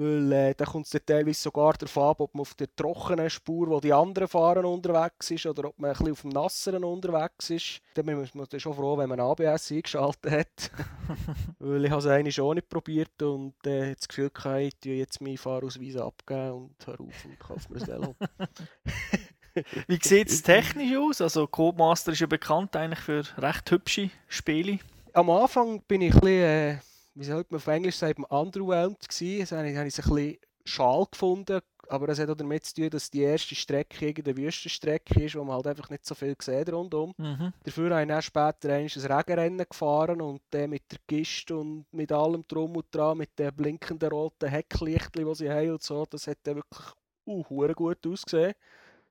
Weil 0.00 0.32
äh, 0.32 0.54
da 0.54 0.64
kommt 0.64 0.86
es 0.86 1.00
teilweise 1.04 1.40
sogar 1.40 1.72
darauf 1.72 1.98
ab, 1.98 2.20
ob 2.20 2.32
man 2.32 2.42
auf 2.42 2.54
der 2.54 2.68
trockenen 2.76 3.28
Spur, 3.28 3.68
wo 3.68 3.80
die 3.80 3.92
anderen 3.92 4.28
fahren, 4.28 4.64
unterwegs 4.64 5.32
ist, 5.32 5.44
oder 5.46 5.70
ob 5.70 5.78
man 5.80 5.90
ein 5.90 5.96
bisschen 5.96 6.12
auf 6.12 6.20
dem 6.20 6.30
nasseren 6.30 6.84
unterwegs 6.84 7.50
ist. 7.50 7.80
Dann 7.94 8.06
ist 8.06 8.32
man 8.32 8.46
schon 8.58 8.74
froh, 8.74 8.96
wenn 8.96 9.08
man 9.08 9.18
ABS 9.18 9.72
eingeschaltet 9.72 10.30
hat. 10.30 10.70
Weil 11.58 11.84
ich 11.84 11.90
habe 11.90 11.98
es 11.98 12.06
eigentlich 12.06 12.36
schon 12.36 12.54
nicht 12.54 12.68
probiert 12.68 13.20
und 13.22 13.54
äh, 13.66 13.96
das 13.96 14.06
Gefühl 14.06 14.30
hatte, 14.38 14.60
ich 14.60 14.84
jetzt 14.84 15.20
meinen 15.20 15.36
Fahrausweis 15.36 15.96
abgeben 15.96 16.52
und 16.52 16.86
hör 16.86 17.00
auf 17.00 17.24
und 17.24 17.38
kaufe 17.40 17.72
mir 17.72 17.80
ein 17.80 17.86
Velo. 17.88 18.14
Wie 19.88 19.98
sieht 20.00 20.28
es 20.28 20.44
technisch 20.44 20.96
aus? 20.96 21.20
Also 21.20 21.48
Codemaster 21.48 22.12
ist 22.12 22.20
ja 22.20 22.28
bekannt 22.28 22.76
eigentlich 22.76 23.00
für 23.00 23.24
recht 23.38 23.68
hübsche 23.68 24.10
Spiele. 24.28 24.78
Am 25.12 25.28
Anfang 25.28 25.82
bin 25.88 26.02
ich 26.02 26.14
ein 26.14 26.20
bisschen... 26.20 26.44
Äh, 26.44 26.78
wie 27.18 27.24
sagt 27.24 27.50
man 27.50 27.56
auf 27.56 27.66
Englisch 27.66 27.96
sagt, 27.96 28.18
underwhelmed 28.18 29.08
gewesen. 29.08 29.40
Das 29.40 29.52
habe 29.52 29.68
ich, 29.68 29.76
habe 29.76 29.88
ich 29.88 29.98
ein 29.98 30.14
bisschen 30.14 30.38
schal 30.64 31.06
gefunden. 31.10 31.60
Aber 31.88 32.06
das 32.06 32.18
hat 32.18 32.28
auch 32.28 32.36
damit 32.36 32.64
zu 32.66 32.74
tun, 32.74 32.90
dass 32.90 33.10
die 33.10 33.22
erste 33.22 33.54
Strecke 33.54 34.14
eine 34.14 34.36
Wüstenstrecke 34.36 35.24
ist, 35.24 35.34
wo 35.34 35.42
man 35.42 35.56
halt 35.56 35.68
einfach 35.68 35.88
nicht 35.88 36.04
so 36.04 36.14
viel 36.14 36.36
sieht 36.40 36.70
rundum. 36.70 37.14
Mhm. 37.16 37.52
Dafür 37.64 37.90
habe 37.90 38.02
ich 38.02 38.08
dann 38.08 38.22
später 38.22 38.74
ein 38.74 38.86
Regenrennen 38.86 39.66
gefahren 39.68 40.20
und 40.20 40.42
dann 40.50 40.70
mit 40.70 40.82
der 40.92 40.98
Kiste 41.08 41.56
und 41.56 41.86
mit 41.92 42.12
allem 42.12 42.44
drum 42.46 42.76
und 42.76 42.86
dran, 42.90 43.18
mit 43.18 43.38
den 43.38 43.54
blinkenden 43.54 44.10
roten 44.10 44.50
Hecklichtchen, 44.50 45.26
die 45.26 45.34
sie 45.34 45.50
haben 45.50 45.70
und 45.70 45.82
so, 45.82 46.04
das 46.04 46.26
hat 46.26 46.38
dann 46.42 46.56
wirklich 46.56 46.86
uh, 47.26 47.42
gut 47.74 48.06
ausgesehen. 48.06 48.52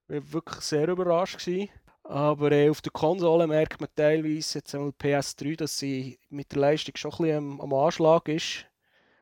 Ich 0.08 0.16
war 0.16 0.34
wirklich 0.34 0.62
sehr 0.62 0.88
überrascht. 0.88 1.40
Gewesen. 1.40 1.70
Aber 2.08 2.52
äh, 2.54 2.70
auf 2.70 2.82
der 2.82 2.92
Konsole 2.92 3.48
merkt 3.48 3.82
man 3.82 3.90
teilweise, 3.96 4.60
jetzt 4.60 4.74
einmal 4.74 4.92
PS3, 4.92 5.58
dass 5.58 5.78
sie 5.78 6.18
mit 6.30 6.52
der 6.54 6.62
Leistung 6.62 6.96
schon 6.96 7.12
ein 7.12 7.18
bisschen 7.18 7.38
am, 7.38 7.62
am 7.62 7.74
Anschlag 7.74 8.30
ist. 8.30 8.66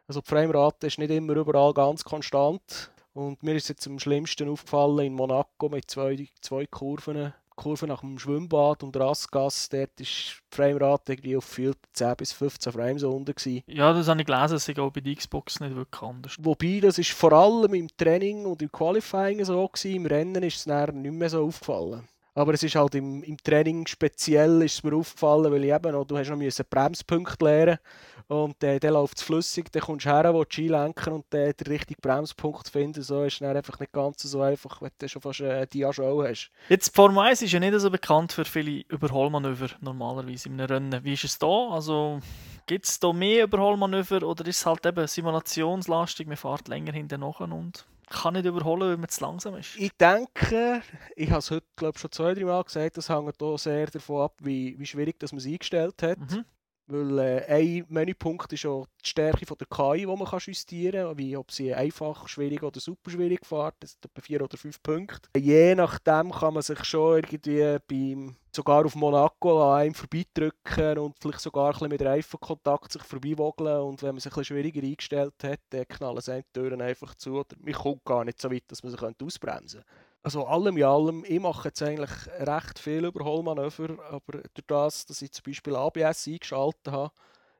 Also 0.07 0.21
die 0.21 0.29
Framerate 0.29 0.87
ist 0.87 0.99
nicht 0.99 1.09
immer 1.09 1.35
überall 1.35 1.73
ganz 1.73 2.03
konstant. 2.03 2.91
Und 3.13 3.41
mir 3.41 3.55
ist 3.55 3.69
jetzt 3.69 3.87
am 3.87 3.97
schlimmsten 3.97 4.49
aufgefallen 4.49 5.07
in 5.07 5.13
Monaco 5.13 5.69
mit 5.69 5.89
zwei, 5.89 6.27
zwei 6.41 6.67
Kurven. 6.67 7.33
Kurve 7.55 7.87
nach 7.87 8.01
dem 8.01 8.19
Schwimmbad 8.19 8.83
und 8.83 8.97
Rastgas, 8.97 9.69
dort 9.69 9.99
ist 10.01 10.41
die 10.51 10.55
Framerate 10.55 11.13
irgendwie 11.13 11.37
auf 11.37 11.49
10 11.49 12.15
bis 12.17 12.33
15 12.33 12.73
Frames 12.73 13.03
unter. 13.03 13.33
Gewesen. 13.33 13.63
Ja, 13.67 13.93
das 13.93 14.09
habe 14.09 14.19
ich 14.19 14.27
gelesen, 14.27 14.55
das 14.55 14.67
ist 14.67 14.77
auch 14.77 14.91
bei 14.91 14.99
der 14.99 15.15
Xbox 15.15 15.61
nicht 15.61 15.73
wirklich 15.73 16.01
anders. 16.01 16.35
Wobei, 16.37 16.81
das 16.81 16.97
ist 16.97 17.11
vor 17.11 17.31
allem 17.31 17.73
im 17.73 17.87
Training 17.95 18.45
und 18.45 18.61
im 18.61 18.69
Qualifying 18.69 19.43
so 19.45 19.65
gewesen, 19.69 19.95
im 19.95 20.05
Rennen 20.05 20.43
ist 20.43 20.57
es 20.57 20.65
nicht 20.67 21.13
mehr 21.13 21.29
so 21.29 21.45
aufgefallen. 21.45 22.05
Aber 22.37 22.53
es 22.53 22.63
ist 22.63 22.75
halt 22.75 22.95
im, 22.95 23.23
im 23.23 23.37
Training 23.37 23.87
speziell 23.87 24.61
ist 24.61 24.73
es 24.73 24.83
mir 24.83 24.93
aufgefallen, 24.93 25.51
weil 25.53 25.63
ich 25.63 25.73
eben 25.73 25.93
noch, 25.93 26.03
du 26.03 26.17
hast 26.17 26.29
noch 26.29 26.35
müssen 26.35 26.65
Bremspunkt 26.69 27.41
lernen 27.41 27.79
und 28.27 28.61
äh, 28.61 28.77
dann 28.77 28.93
läuft 28.93 29.17
es 29.17 29.23
flüssig, 29.23 29.71
dann 29.71 29.83
kommst 29.83 30.05
du 30.05 30.09
her, 30.09 30.33
wo 30.33 30.43
du 30.43 30.61
lenken 30.61 31.13
und 31.13 31.33
äh, 31.33 31.53
den 31.53 31.67
richtigen 31.67 32.01
Bremspunkt 32.01 32.67
finden. 32.67 33.01
So 33.01 33.23
ist 33.23 33.41
es 33.41 33.41
einfach 33.41 33.79
nicht 33.79 33.93
ganz 33.93 34.21
so 34.21 34.41
einfach, 34.41 34.81
wenn 34.81 34.91
du 34.97 35.07
schon 35.07 35.21
fast 35.21 35.41
eine 35.41 35.65
Dia-Show 35.65 36.23
hast. 36.23 36.51
Jetzt 36.67 36.93
Formel 36.93 37.23
1 37.23 37.43
ist 37.43 37.53
ja 37.53 37.59
nicht 37.61 37.79
so 37.79 37.89
bekannt 37.89 38.33
für 38.33 38.43
viele 38.43 38.83
Überholmanöver 38.89 39.69
normalerweise 39.79 40.49
in 40.49 40.59
einem 40.59 40.67
Rennen. 40.67 41.03
Wie 41.05 41.13
ist 41.13 41.23
es 41.23 41.39
da? 41.39 41.69
Also 41.69 42.19
gibt 42.65 42.85
es 42.85 42.99
da 42.99 43.13
mehr 43.13 43.45
Überholmanöver 43.45 44.23
oder 44.23 44.45
ist 44.45 44.57
es 44.57 44.65
halt 44.65 44.85
eben 44.85 45.07
simulationslastig, 45.07 46.27
man 46.27 46.35
fährt 46.35 46.67
länger 46.67 46.91
hinten 46.91 47.21
nachher 47.21 47.49
und 47.51 47.85
kann 48.07 48.33
nicht 48.33 48.45
überholen, 48.45 48.91
wenn 48.91 48.99
man 48.99 49.09
zu 49.09 49.23
langsam 49.23 49.55
ist. 49.55 49.75
Ich 49.77 49.91
denke, 49.97 50.81
ich 51.15 51.29
habe 51.29 51.39
es 51.39 51.51
heute 51.51 51.65
glaube 51.75 51.97
schon 51.99 52.11
zwei, 52.11 52.33
drei 52.33 52.43
Mal 52.43 52.63
gesagt, 52.63 52.97
das 52.97 53.09
hängt 53.09 53.35
hier 53.39 53.57
sehr 53.57 53.87
davon 53.87 54.21
ab, 54.21 54.35
wie, 54.41 54.77
wie 54.79 54.85
schwierig 54.85 55.19
dass 55.19 55.31
man 55.31 55.39
es 55.39 55.45
eingestellt 55.45 56.01
hat. 56.03 56.19
Mhm. 56.19 56.45
Weil 56.87 57.17
äh, 57.17 57.45
ein 57.47 57.85
Menüpunkt 57.89 58.53
ist 58.53 58.65
auch 58.65 58.85
die 59.03 59.09
Stärke 59.09 59.45
von 59.45 59.57
der 59.57 59.67
KI, 59.67 60.01
die 60.01 60.05
man 60.05 60.25
kann 60.25 60.39
justieren 60.39 61.07
kann, 61.07 61.17
wie 61.17 61.35
ob 61.35 61.51
sie 61.51 61.73
einfach, 61.73 62.27
schwierig 62.27 62.61
oder 62.61 62.79
super 62.79 63.09
schwierig 63.09 63.43
fährt. 63.43 63.75
Das 63.79 63.93
sind 63.93 64.05
etwa 64.05 64.21
vier 64.21 64.41
oder 64.41 64.57
fünf 64.57 64.81
Punkte. 64.83 65.29
Je 65.35 65.73
nachdem 65.73 66.31
kann 66.31 66.53
man 66.53 66.61
sich 66.61 66.83
schon 66.83 67.17
irgendwie 67.17 67.77
beim, 67.87 68.35
sogar 68.55 68.85
auf 68.85 68.93
Monaco 68.93 69.71
an 69.71 69.81
einem 69.81 69.93
vorbeidrücken 69.95 70.99
und 70.99 71.17
vielleicht 71.19 71.41
sogar 71.41 71.81
ein 71.81 71.89
mit 71.89 72.03
Reifenkontakt 72.03 72.91
sich 72.91 73.03
vorbeiwogeln. 73.03 73.81
Und 73.81 74.03
wenn 74.03 74.13
man 74.13 74.19
sich 74.19 74.37
ein 74.37 74.45
schwieriger 74.45 74.83
eingestellt 74.83 75.43
hat, 75.43 75.61
dann 75.71 75.87
knallen 75.87 76.21
sie 76.21 76.43
die 76.43 76.53
Türen 76.59 76.81
einfach 76.81 77.15
zu. 77.15 77.39
Oder 77.39 77.55
man 77.63 77.73
kommt 77.73 78.05
gar 78.05 78.23
nicht 78.23 78.39
so 78.39 78.51
weit, 78.51 78.63
dass 78.67 78.83
man 78.83 78.95
sie 78.95 79.25
ausbremsen 79.25 79.81
könnte 79.81 80.04
also 80.25 80.47
allem 80.47 80.75
in 80.75 80.83
allem, 80.83 81.23
ich 81.23 81.39
mache 81.39 81.67
jetzt 81.67 81.83
eigentlich 81.83 82.09
recht 82.39 82.79
viel 82.79 83.05
Überholmanöver, 83.05 83.95
aber 84.09 84.39
durch 84.55 84.65
das, 84.65 85.05
dass 85.05 85.21
ich 85.21 85.31
zum 85.31 85.43
Beispiel 85.45 85.75
ABS 85.75 86.27
eingeschaltet 86.27 86.91
habe, 86.91 87.11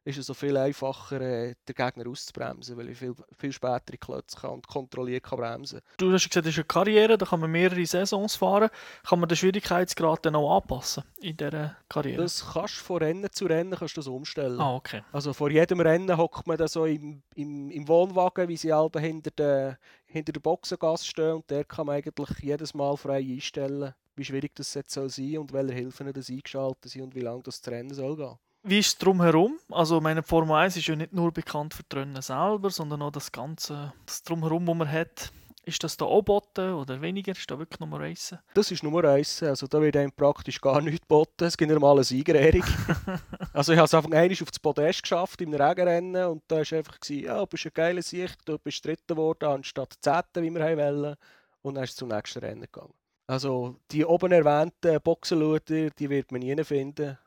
ist 0.03 0.17
es 0.17 0.27
so 0.27 0.33
viel 0.33 0.55
einfacher, 0.55 1.19
äh, 1.19 1.55
den 1.67 1.75
Gegner 1.75 2.07
auszubremsen, 2.07 2.77
weil 2.77 2.89
ich 2.89 2.97
viel, 2.97 3.13
viel 3.37 3.51
später 3.51 3.97
Klötze 3.99 4.37
kann 4.39 4.51
und 4.51 4.67
kontrolliert 4.67 5.23
kann 5.23 5.39
bremsen. 5.39 5.81
Du 5.97 6.11
hast 6.11 6.29
gesagt, 6.29 6.45
das 6.45 6.53
ist 6.53 6.59
eine 6.59 6.65
Karriere, 6.65 7.17
da 7.17 7.25
kann 7.25 7.39
man 7.39 7.51
mehrere 7.51 7.85
Saisons 7.85 8.35
fahren. 8.35 8.69
Kann 9.07 9.19
man 9.19 9.29
den 9.29 9.35
Schwierigkeitsgrad 9.35 10.25
dann 10.25 10.35
auch 10.35 10.57
anpassen 10.57 11.03
in 11.19 11.37
dieser 11.37 11.75
Karriere? 11.89 12.21
Das 12.21 12.53
kannst 12.53 12.79
du 12.79 12.83
von 12.83 12.97
Rennen 12.97 13.31
zu 13.31 13.45
Rennen 13.45 13.75
kannst 13.77 13.97
du 13.97 14.01
das 14.01 14.07
umstellen. 14.07 14.59
Ah, 14.59 14.75
okay. 14.75 15.01
Also 15.11 15.33
vor 15.33 15.49
jedem 15.49 15.79
Rennen 15.79 16.15
hockt 16.15 16.45
man 16.45 16.57
da 16.57 16.67
so 16.67 16.85
im, 16.85 17.23
im, 17.33 17.71
im 17.71 17.87
Wohnwagen, 17.87 18.47
wie 18.47 18.57
sie 18.57 18.71
alle 18.71 18.99
hinter 18.99 19.31
der, 19.31 19.79
hinter 20.15 20.31
der 20.31 20.39
Boxengasse 20.39 21.05
stehen 21.05 21.33
und 21.33 21.49
der 21.49 21.65
kann 21.65 21.87
man 21.87 21.97
eigentlich 21.97 22.39
jedes 22.39 22.73
Mal 22.73 22.95
frei 22.95 23.17
einstellen, 23.17 23.93
wie 24.15 24.23
schwierig 24.23 24.55
das 24.55 24.73
jetzt 24.73 24.93
soll 24.93 25.09
sein 25.09 25.37
und 25.37 25.51
welche 25.51 25.73
Hilfen 25.73 26.11
das 26.13 26.29
eingeschaltet 26.29 26.89
sind 26.89 27.03
und 27.03 27.15
wie 27.15 27.21
lange 27.21 27.43
das 27.43 27.61
Rennen 27.67 27.93
soll 27.93 28.15
gehen. 28.15 28.37
Wie 28.63 28.79
ist 28.79 28.87
es 28.87 28.97
drumherum? 28.97 29.59
Also 29.69 30.01
meine 30.01 30.23
Formel 30.23 30.55
1 30.55 30.77
ist 30.77 30.87
ja 30.87 30.95
nicht 30.95 31.13
nur 31.13 31.31
bekannt 31.31 31.73
für 31.73 31.83
die 31.83 31.97
Rennen 31.97 32.21
selber, 32.21 32.69
sondern 32.69 33.01
auch 33.01 33.11
das 33.11 33.31
Ganze, 33.31 33.93
das 34.05 34.23
drumherum, 34.23 34.65
was 34.67 34.75
man 34.75 34.91
hat. 34.91 35.31
Ist 35.65 35.83
das 35.83 35.97
da 35.97 36.05
auch 36.05 36.21
boten 36.21 36.73
oder 36.73 37.01
weniger? 37.01 37.31
Ist 37.31 37.49
da 37.49 37.57
wirklich 37.57 37.79
Nummer 37.79 37.99
1? 37.99 38.35
Das 38.53 38.69
ist 38.69 38.83
Nummer 38.83 39.03
1. 39.03 39.41
Also 39.43 39.65
da 39.65 39.81
wird 39.81 39.97
einem 39.97 40.11
praktisch 40.11 40.61
gar 40.61 40.79
nichts 40.79 41.01
geboten. 41.01 41.45
Es 41.45 41.57
gibt 41.57 41.71
normal 41.71 41.95
eine 41.95 42.03
Siegerehrung. 42.03 42.63
also 43.53 43.73
ich 43.73 43.77
habe 43.79 43.85
es 43.85 43.93
einfach 43.95 44.11
einmal 44.11 44.31
auf 44.31 44.51
das 44.51 44.59
Podest 44.59 45.01
geschafft 45.01 45.41
im 45.41 45.53
Regenrennen 45.53 46.25
und 46.27 46.43
da 46.47 46.57
war 46.57 46.77
einfach, 46.77 46.97
ja, 47.09 47.39
du 47.39 47.47
bist 47.47 47.65
ein 47.65 47.71
geiler 47.73 48.01
Sieg, 48.03 48.31
du 48.45 48.59
bist 48.59 48.85
Dritter 48.85 49.15
geworden 49.15 49.45
anstatt 49.45 49.93
Zehnter, 50.01 50.43
wie 50.43 50.51
wir 50.51 50.77
wollen. 50.77 51.15
Und 51.63 51.75
dann 51.75 51.83
ist 51.83 51.91
es 51.91 51.95
zum 51.95 52.09
nächsten 52.09 52.39
Rennen 52.39 52.61
gegangen. 52.61 52.93
Also 53.25 53.75
die 53.89 54.05
oben 54.05 54.31
erwähnten 54.31 55.01
Boxenluder, 55.01 55.89
die 55.89 56.09
wird 56.11 56.31
man 56.31 56.41
nie 56.41 56.63
finden 56.63 57.17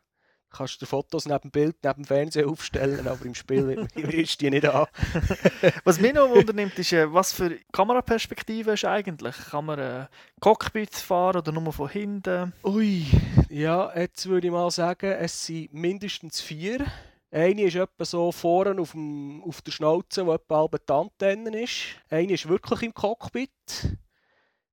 kannst 0.50 0.80
du 0.80 0.86
Fotos 0.86 1.26
neben 1.26 1.40
dem 1.40 1.50
Bild, 1.50 1.76
neben 1.82 2.02
dem 2.02 2.04
Fernseher 2.04 2.48
aufstellen, 2.48 3.06
aber 3.06 3.24
im 3.24 3.34
Spiel 3.34 3.88
du 3.94 4.02
die 4.02 4.50
nicht 4.50 4.66
an. 4.66 4.86
was 5.84 6.00
mich 6.00 6.12
noch 6.12 6.30
wundernimmt, 6.30 6.78
ist, 6.78 6.92
äh, 6.92 7.12
was 7.12 7.32
für 7.32 7.58
Kameraperspektive 7.72 8.72
ist 8.72 8.84
eigentlich? 8.84 9.36
Kann 9.50 9.66
man 9.66 9.78
äh, 9.78 10.06
Cockpit 10.40 10.94
fahren 10.94 11.38
oder 11.38 11.52
nur 11.52 11.72
von 11.72 11.88
hinten? 11.88 12.52
Ui, 12.64 13.06
ja, 13.48 13.92
jetzt 13.96 14.26
würde 14.28 14.46
ich 14.46 14.52
mal 14.52 14.70
sagen, 14.70 15.12
es 15.12 15.46
sind 15.46 15.72
mindestens 15.72 16.40
vier. 16.40 16.86
Eine 17.30 17.62
ist 17.62 17.76
etwa 17.76 18.04
so 18.04 18.32
vorne 18.32 18.80
auf, 18.80 18.92
dem, 18.92 19.42
auf 19.44 19.60
der 19.60 19.72
Schnauze, 19.72 20.24
wo 20.24 20.32
etwa 20.32 20.58
halb 20.58 20.86
die 20.86 20.92
Antenne 20.92 21.62
ist. 21.62 21.96
Eine 22.08 22.32
ist 22.32 22.48
wirklich 22.48 22.82
im 22.82 22.94
Cockpit. 22.94 23.98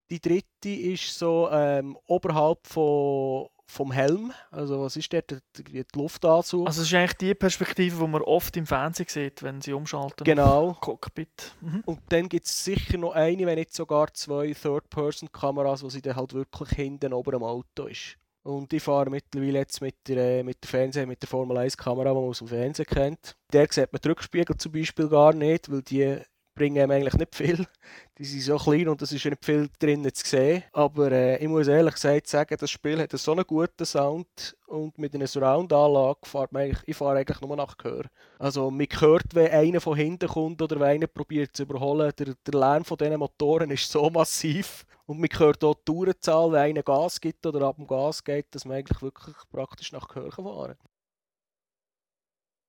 Die 0.09 0.21
dritte 0.21 0.69
ist 0.69 1.17
so 1.17 1.49
ähm, 1.51 1.97
oberhalb 2.07 2.65
von 2.65 3.47
vom 3.67 3.91
Helm. 3.91 4.31
Also 4.51 4.81
was 4.81 4.95
ist 4.95 5.11
dort 5.11 5.41
die, 5.57 5.63
die 5.63 5.85
Luftanzug? 5.95 6.67
Also 6.67 6.81
es 6.81 6.87
ist 6.87 6.93
eigentlich 6.93 7.17
die 7.17 7.33
Perspektive, 7.33 7.97
die 7.97 8.07
man 8.07 8.21
oft 8.21 8.55
im 8.57 8.65
Fernsehen 8.65 9.07
sieht, 9.09 9.43
wenn 9.43 9.61
sie 9.61 9.73
umschalten. 9.73 10.23
Genau. 10.23 10.77
Cockpit. 10.79 11.53
Mhm. 11.61 11.81
Und 11.85 11.99
dann 12.09 12.29
gibt 12.29 12.45
es 12.45 12.63
sicher 12.63 12.97
noch 12.97 13.13
eine, 13.13 13.45
wenn 13.45 13.57
nicht 13.57 13.73
sogar 13.73 14.13
zwei 14.13 14.53
Third-Person-Kameras, 14.53 15.83
wo 15.83 15.89
sie 15.89 16.01
dann 16.01 16.15
halt 16.15 16.33
wirklich 16.33 16.69
hinten 16.69 17.13
oben 17.13 17.35
am 17.35 17.43
Auto 17.43 17.85
ist. 17.85 18.17
Und 18.43 18.71
ich 18.73 18.83
fahre 18.83 19.09
mittlerweile 19.09 19.57
jetzt 19.59 19.81
mit 19.81 19.95
der, 20.07 20.43
mit 20.43 20.63
der 20.63 20.69
Fernseh, 20.69 21.07
mit 21.07 21.19
der 21.19 21.27
Formel 21.27 21.57
1 21.57 21.75
Kamera, 21.77 22.09
die 22.09 22.15
man 22.15 22.25
aus 22.25 22.37
dem 22.37 22.47
Fernsehen 22.47 22.85
kennt. 22.85 23.35
Der 23.51 23.67
sieht 23.71 23.91
man 23.91 23.99
die 24.03 24.09
Rückspiegel 24.09 24.55
zum 24.57 24.71
Beispiel 24.71 25.09
gar 25.09 25.33
nicht, 25.33 25.71
weil 25.71 25.81
die 25.81 26.19
bringen 26.55 26.81
einem 26.81 26.91
eigentlich 26.91 27.13
nicht 27.15 27.35
viel. 27.35 27.67
Die 28.17 28.25
sind 28.25 28.41
so 28.41 28.57
klein 28.57 28.87
und 28.87 29.01
es 29.01 29.11
ist 29.11 29.25
nicht 29.25 29.43
viel 29.43 29.69
drinnen 29.77 30.13
zu 30.13 30.25
sehen. 30.25 30.63
Aber 30.71 31.11
äh, 31.11 31.37
ich 31.37 31.47
muss 31.47 31.67
ehrlich 31.67 31.93
gesagt 31.93 32.27
sagen, 32.27 32.55
das 32.57 32.71
Spiel 32.71 32.99
hat 32.99 33.11
so 33.11 33.33
einen 33.33 33.45
guten 33.45 33.85
Sound 33.85 34.55
und 34.67 34.97
mit 34.97 35.13
einer 35.13 35.27
Surround-Anlage 35.27 36.19
fahrt 36.23 36.53
man 36.53 36.63
eigentlich, 36.63 36.81
ich 36.87 36.95
fahre 36.95 37.19
eigentlich 37.19 37.41
nur 37.41 37.55
nach 37.55 37.77
Gehör. 37.77 38.05
Also 38.39 38.71
man 38.71 38.87
hört, 38.99 39.35
wenn 39.35 39.51
einer 39.51 39.81
von 39.81 39.97
hinten 39.97 40.29
kommt 40.29 40.61
oder 40.61 40.79
wenn 40.79 40.95
einer 40.95 41.07
probiert 41.07 41.55
zu 41.55 41.63
überholen, 41.63 42.11
der, 42.17 42.33
der 42.47 42.59
Lärm 42.59 42.85
von 42.85 42.97
diesen 42.97 43.19
Motoren 43.19 43.69
ist 43.71 43.91
so 43.91 44.09
massiv. 44.09 44.85
Und 45.05 45.19
man 45.19 45.29
hört 45.37 45.63
auch 45.63 45.75
die 45.75 45.83
Tourenzahl, 45.85 46.51
wenn 46.51 46.61
einer 46.61 46.83
Gas 46.83 47.21
gibt 47.21 47.45
oder 47.45 47.67
ab 47.67 47.75
dem 47.75 47.85
Gas 47.85 48.23
geht, 48.23 48.47
dass 48.51 48.65
man 48.65 48.77
eigentlich 48.77 49.01
wirklich 49.01 49.35
praktisch 49.51 49.91
nach 49.91 50.07
Gehör 50.07 50.31
fahren 50.31 50.75
kann. 50.77 50.89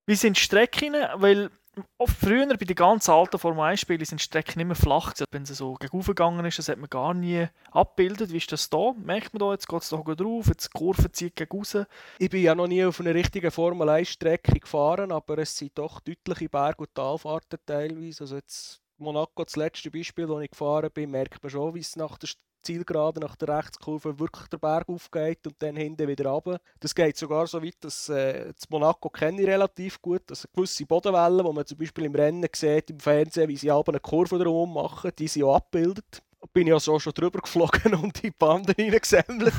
Wie 0.07 0.15
sind 0.15 0.37
die 0.37 0.41
Strecken? 0.43 0.95
Weil 1.17 1.51
oft 1.99 2.17
früher 2.17 2.47
bei 2.47 2.65
den 2.65 2.77
ganz 2.77 3.09
alten 3.09 3.39
Formel 3.39 3.65
1 3.65 3.81
Spielen 3.81 4.05
sind 4.05 4.21
Strecken 4.21 4.61
immer 4.61 4.75
flach. 4.75 5.13
Wenn 5.31 5.45
sie 5.45 5.55
so 5.55 5.75
gegangen 5.75 6.45
ist, 6.45 6.59
das 6.59 6.69
hat 6.69 6.79
man 6.79 6.91
gar 6.91 7.15
nie 7.15 7.47
abgebildet. 7.71 8.33
Wie 8.33 8.39
ist 8.39 8.53
das 8.53 8.71
da? 8.71 8.93
Merkt 8.97 9.33
man 9.33 9.41
da, 9.41 9.53
jetzt 9.53 9.69
geht 9.69 9.83
es 9.83 9.89
da 9.91 9.97
drauf, 9.97 10.47
jetzt 10.47 10.71
die 10.73 10.79
Kurve 10.79 11.11
zieht 11.13 11.37
gegen 11.37 11.57
raus. 11.57 11.79
Ich 12.19 12.31
bin 12.31 12.43
ja 12.43 12.55
noch 12.55 12.67
nie 12.67 12.85
auf 12.85 13.01
einer 13.01 13.15
richtigen 13.15 13.51
Formel 13.51 13.89
1 13.89 14.09
Strecke 14.09 14.59
gefahren, 14.59 15.13
aber 15.13 15.39
es 15.39 15.57
sind 15.57 15.77
doch 15.77 16.01
deutliche 16.01 16.49
Berg- 16.49 16.81
und 16.81 16.95
Talfahrten 16.95 17.59
teilweise. 17.67 18.25
Also 18.25 18.37
jetzt 18.37 18.81
Monaco, 18.99 19.45
das 19.45 19.57
letzte 19.57 19.91
Beispiel, 19.91 20.29
wo 20.29 20.41
ich 20.41 20.51
gefahren 20.51 20.91
bin, 20.93 21.11
merkt 21.11 21.43
man 21.43 21.51
schon, 21.51 21.75
wie 21.75 21.81
es 21.81 21.97
nach 21.97 22.17
der 22.19 22.31
Zielgerade, 22.67 23.21
nach 23.21 23.37
der 23.37 23.49
Rechtskurve 23.49 24.19
wirklich 24.19 24.49
der 24.49 24.59
Berg 24.59 24.89
aufgeht 24.89 25.47
und 25.47 25.55
dann 25.61 25.77
hinten 25.77 26.09
wieder 26.09 26.31
runter. 26.31 26.61
Das 26.81 26.95
geht 26.95 27.17
sogar 27.17 27.47
so 27.47 27.63
weit, 27.63 27.77
dass 27.81 28.09
äh, 28.09 28.53
das 28.53 28.69
Monaco 28.69 29.09
kenne 29.09 29.41
ich 29.41 29.47
relativ 29.47 30.01
gut, 30.03 30.23
dass 30.27 30.49
gewisse 30.53 30.85
Bodenwellen, 30.85 31.47
die 31.47 31.53
man 31.53 31.67
zum 31.67 31.79
Beispiel 31.79 32.05
im 32.05 32.15
Rennen 32.15 32.47
sieht, 32.55 32.91
im 32.91 33.01
Fernsehen, 33.01 33.49
wie 33.49 33.57
sie 33.57 33.71
aber 33.71 33.93
eine 33.93 34.01
Kurve 34.01 34.39
drum 34.39 34.75
machen, 34.75 35.13
die 35.19 35.29
sind 35.29 35.45
auch 35.45 35.57
abgebildet. 35.57 36.23
Bin 36.53 36.67
ich 36.67 36.73
also 36.73 36.99
schon 36.99 37.13
drüber 37.13 37.41
geflogen 37.41 37.95
und 38.03 38.19
in 38.19 38.31
die 38.31 38.31
Banden 38.31 38.75
reingesammelt. 38.79 39.53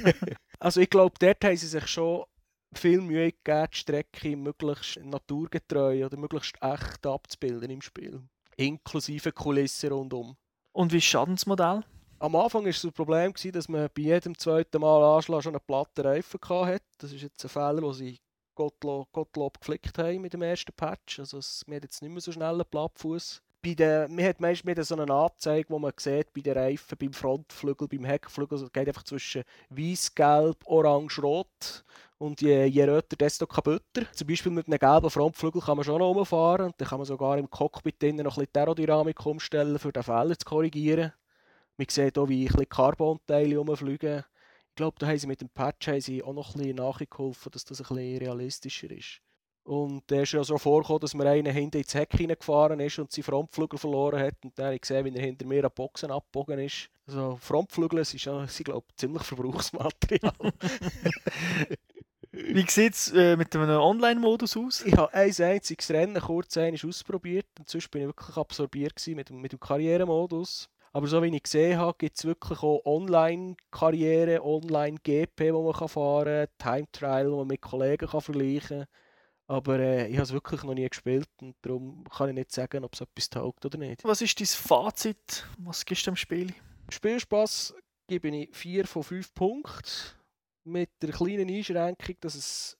also 0.58 0.80
ich 0.80 0.90
glaube, 0.90 1.14
dort 1.18 1.44
haben 1.44 1.56
sie 1.56 1.66
sich 1.66 1.86
schon 1.86 2.24
viel 2.72 3.00
Mühe 3.00 3.32
gegeben, 3.32 3.68
die 3.72 3.76
Strecke 3.76 4.36
möglichst 4.36 5.04
naturgetreu 5.04 6.06
oder 6.06 6.16
möglichst 6.16 6.56
echt 6.60 7.06
abzubilden 7.06 7.70
im 7.70 7.82
Spiel. 7.82 8.22
Inklusive 8.56 9.32
Kulissen 9.32 9.92
rundum. 9.92 10.36
Und 10.72 10.92
wie 10.92 10.98
ist 10.98 11.04
das 11.04 11.10
Schadensmodell? 11.10 11.84
Am 12.24 12.36
Anfang 12.36 12.64
war 12.64 12.72
das 12.72 12.90
Problem, 12.92 13.34
dass 13.52 13.68
man 13.68 13.90
bei 13.94 14.00
jedem 14.00 14.38
zweiten 14.38 14.80
Mal 14.80 15.14
Anschlag 15.14 15.42
schon 15.42 15.54
einen 15.54 15.66
platten 15.66 16.06
Reifen 16.06 16.40
hatte. 16.42 16.80
Das 16.96 17.12
ist 17.12 17.20
jetzt 17.20 17.44
ein 17.44 17.50
Fehler, 17.50 17.82
den 17.82 17.92
sie 17.92 18.18
Gottlob, 18.54 19.12
Gottlob 19.12 19.60
geflickt 19.60 19.98
haben 19.98 20.22
mit 20.22 20.32
dem 20.32 20.40
ersten 20.40 20.72
Patch. 20.72 21.18
Also 21.18 21.36
es, 21.36 21.64
man 21.66 21.76
hat 21.76 21.82
jetzt 21.82 22.00
nicht 22.00 22.10
mehr 22.10 22.22
so 22.22 22.32
schnell 22.32 22.54
einen 22.54 22.64
Plattfuß. 22.64 23.42
Bei 23.62 23.74
den, 23.74 24.14
man 24.14 24.24
hat 24.24 24.40
meistens 24.40 24.88
so 24.88 24.96
eine 24.96 25.12
Anzeige, 25.12 25.68
wo 25.68 25.78
man 25.78 25.92
sieht, 25.98 26.32
bei 26.32 26.40
den 26.40 26.56
Reifen, 26.56 26.96
beim 26.98 27.12
Frontflügel, 27.12 27.88
beim 27.88 28.04
Heckflügel, 28.06 28.54
also 28.54 28.64
es 28.64 28.72
geht 28.72 28.88
einfach 28.88 29.02
zwischen 29.02 29.42
weiß, 29.68 30.14
gelb, 30.14 30.56
orange, 30.64 31.20
rot. 31.20 31.84
Und 32.16 32.40
je, 32.40 32.64
je 32.64 32.84
röter, 32.84 33.16
desto 33.16 33.46
kaputter. 33.46 34.10
Zum 34.12 34.26
Beispiel 34.26 34.50
mit 34.50 34.66
einem 34.66 34.78
gelben 34.78 35.10
Frontflügel 35.10 35.60
kann 35.60 35.76
man 35.76 35.84
schon 35.84 35.98
noch 35.98 36.14
rumfahren. 36.14 36.68
Und 36.68 36.80
dann 36.80 36.88
kann 36.88 37.00
man 37.00 37.06
sogar 37.06 37.36
im 37.36 37.50
Cockpit 37.50 38.02
noch 38.02 38.38
ein 38.38 38.46
bisschen 38.46 38.48
Aerodynamik 38.54 39.26
umstellen, 39.26 39.76
um 39.76 39.92
den 39.92 40.02
Fehler 40.02 40.38
zu 40.38 40.46
korrigieren. 40.46 41.12
Man 41.76 41.86
sieht 41.88 42.18
auch, 42.18 42.28
wie 42.28 42.48
ein 42.48 42.68
Carbon-Teile 42.68 43.58
rumfliegen. 43.58 44.24
Ich 44.68 44.74
glaube, 44.76 44.96
da 44.98 45.06
haben 45.06 45.18
sie 45.18 45.26
mit 45.26 45.40
dem 45.40 45.48
Patch 45.48 45.88
haben 45.88 46.00
sie 46.00 46.22
auch 46.22 46.32
noch 46.32 46.54
ein 46.54 46.60
bisschen 46.60 46.76
nachgeholfen, 46.76 47.52
dass 47.52 47.64
das 47.64 47.80
ein 47.80 47.96
bisschen 47.96 48.18
realistischer 48.18 48.90
ist. 48.90 49.20
Und 49.64 50.02
da 50.08 50.20
ist 50.20 50.32
ja 50.32 50.44
so 50.44 50.58
vorgekommen, 50.58 51.00
dass 51.00 51.14
mir 51.14 51.26
einer 51.26 51.50
hinten 51.50 51.78
ins 51.78 51.94
Heck 51.94 52.12
hineingefahren 52.12 52.80
ist 52.80 52.98
und 52.98 53.10
seinen 53.10 53.24
Frontflügel 53.24 53.78
verloren 53.78 54.20
hat. 54.20 54.34
Und 54.44 54.58
dann 54.58 54.66
habe 54.66 54.74
ich 54.74 54.82
gesehen, 54.82 55.04
wie 55.06 55.16
er 55.16 55.22
hinter 55.22 55.46
mir 55.46 55.64
an 55.64 55.70
Boxen 55.74 56.10
abgebogen 56.10 56.58
ist. 56.58 56.90
Also 57.06 57.38
Frontflügel 57.40 58.04
sind, 58.04 58.24
ja, 58.24 58.46
sind 58.46 58.66
glaube 58.66 58.84
ich, 58.90 58.96
ziemlich 58.96 59.22
Verbrauchsmaterial. 59.22 60.34
Wie 62.36 62.66
sieht 62.68 62.94
es 62.94 63.12
äh, 63.12 63.36
mit 63.36 63.54
einem 63.54 63.78
Online-Modus 63.78 64.56
aus? 64.56 64.82
Ich 64.84 64.96
habe 64.96 65.14
ein 65.14 65.32
einziges 65.38 65.90
Rennen 65.90 66.20
kurz 66.20 66.56
ausprobiert 66.56 67.46
und 67.58 67.68
sonst 67.68 67.88
bin 67.92 68.02
ich 68.02 68.08
wirklich 68.08 68.36
absorbiert 68.36 69.00
mit, 69.06 69.30
mit 69.30 69.52
dem 69.52 69.60
Karrieremodus. 69.60 70.68
Aber 70.94 71.08
so 71.08 71.20
wie 71.24 71.34
ich 71.34 71.42
gesehen 71.42 71.76
habe, 71.76 71.98
gibt 71.98 72.16
es 72.16 72.24
wirklich 72.24 72.62
auch 72.62 72.80
Online-Karriere, 72.84 74.44
Online-GP, 74.44 75.52
wo 75.52 75.72
man 75.72 75.88
fahren 75.88 76.46
kann, 76.56 76.86
Time-Trial, 76.86 77.32
wo 77.32 77.38
man 77.38 77.48
mit 77.48 77.60
Kollegen 77.60 78.06
kann 78.06 78.20
vergleichen 78.20 78.78
kann. 78.78 78.86
Aber 79.48 79.80
äh, 79.80 80.06
ich 80.06 80.14
habe 80.14 80.22
es 80.22 80.32
wirklich 80.32 80.62
noch 80.62 80.72
nie 80.72 80.88
gespielt 80.88 81.28
und 81.42 81.56
darum 81.62 82.04
kann 82.04 82.28
ich 82.28 82.36
nicht 82.36 82.52
sagen, 82.52 82.84
ob 82.84 82.94
es 82.94 83.00
etwas 83.00 83.28
taugt 83.28 83.66
oder 83.66 83.76
nicht. 83.76 84.04
Was 84.04 84.22
ist 84.22 84.38
dein 84.38 84.46
Fazit? 84.46 85.44
Was 85.58 85.84
gibst 85.84 86.06
du 86.06 86.12
dem 86.12 86.16
Spiel? 86.16 86.54
Spielspaß 86.88 87.74
gebe 88.06 88.28
ich 88.28 88.56
4 88.56 88.86
von 88.86 89.02
5 89.02 89.34
Punkten. 89.34 89.90
Mit 90.62 90.90
der 91.02 91.10
kleinen 91.10 91.50
Einschränkung, 91.50 92.14
dass 92.20 92.36
es 92.36 92.78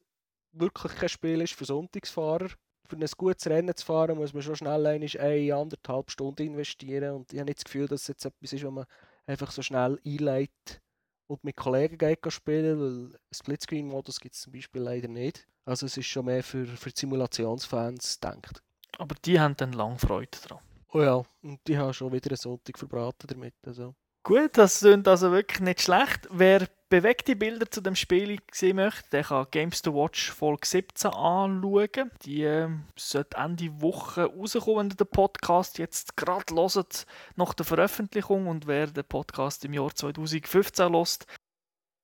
wirklich 0.53 0.95
kein 0.95 1.09
Spiel 1.09 1.41
ist 1.41 1.55
für 1.55 1.65
Sonntagsfahrer 1.65 2.51
für 2.89 2.97
ein 2.97 3.07
gutes 3.17 3.47
Rennen 3.47 3.75
zu 3.75 3.85
fahren, 3.85 4.17
muss 4.17 4.35
man 4.35 4.43
schon 4.43 4.57
schnell 4.57 4.87
eine 4.87 5.55
anderthalb 5.55 6.11
Stunden 6.11 6.47
investieren. 6.47 7.15
Und 7.15 7.33
ich 7.33 7.39
habe 7.39 7.47
nicht 7.47 7.59
das 7.59 7.65
Gefühl, 7.65 7.89
dass 7.89 8.03
es 8.03 8.09
jetzt 8.09 8.25
etwas 8.25 8.53
ist, 8.53 8.65
was 8.65 8.73
man 8.73 8.87
einfach 9.27 9.51
so 9.51 9.63
schnell 9.63 9.99
einleitet 10.05 10.83
und 11.27 11.43
mit 11.45 11.57
Kollegen 11.57 11.99
geht 11.99 12.21
spielen, 12.33 12.81
weil 12.81 13.19
Splitscreen-Modus 13.33 14.21
gibt 14.21 14.35
es 14.35 14.43
zum 14.43 14.53
Beispiel 14.53 14.83
leider 14.83 15.09
nicht. 15.09 15.47
Also 15.65 15.87
es 15.87 15.97
ist 15.97 16.07
schon 16.07 16.27
mehr 16.27 16.43
für, 16.43 16.67
für 16.67 16.91
Simulationsfans 16.95 18.21
gedacht. 18.21 18.63
Aber 18.99 19.15
die 19.25 19.41
haben 19.41 19.57
dann 19.57 19.73
lange 19.73 19.99
Freude 19.99 20.39
daran. 20.47 20.63
Oh 20.93 21.03
ja, 21.03 21.23
und 21.43 21.61
die 21.67 21.77
haben 21.77 21.93
schon 21.93 22.13
wieder 22.13 22.31
einen 22.31 22.37
Sonntag 22.37 22.79
verbraten 22.79 23.27
damit. 23.27 23.55
Also. 23.67 23.95
Gut, 24.23 24.57
das 24.57 24.81
klingt 24.81 25.09
also 25.09 25.33
wirklich 25.33 25.61
nicht 25.61 25.81
schlecht. 25.81 26.29
Wer 26.31 26.69
bewegte 26.95 27.35
Bilder 27.35 27.69
zu 27.69 27.81
dem 27.81 27.97
Spiel 27.97 28.39
sehen 28.53 28.77
möchte, 28.77 29.11
der 29.11 29.25
kann 29.25 29.49
Games 29.51 29.83
to 29.83 29.93
Watch 29.93 30.31
Folge 30.31 30.65
17 30.65 31.11
anschauen. 31.11 32.13
Die 32.23 32.45
äh, 32.45 32.69
sollte 32.95 33.37
Ende 33.37 33.81
Woche 33.81 34.27
rauskommen, 34.27 34.77
wenn 34.77 34.91
ihr 34.91 34.97
den 34.97 35.09
Podcast 35.09 35.79
jetzt 35.79 36.17
gerade 36.17 36.55
hört, 36.55 37.07
nach 37.35 37.53
der 37.55 37.67
Veröffentlichung. 37.67 38.47
Und 38.47 38.69
wer 38.69 38.87
den 38.87 39.03
Podcast 39.03 39.65
im 39.65 39.75
Jahr 39.75 39.93
2015 39.93 40.93
lost, 40.93 41.27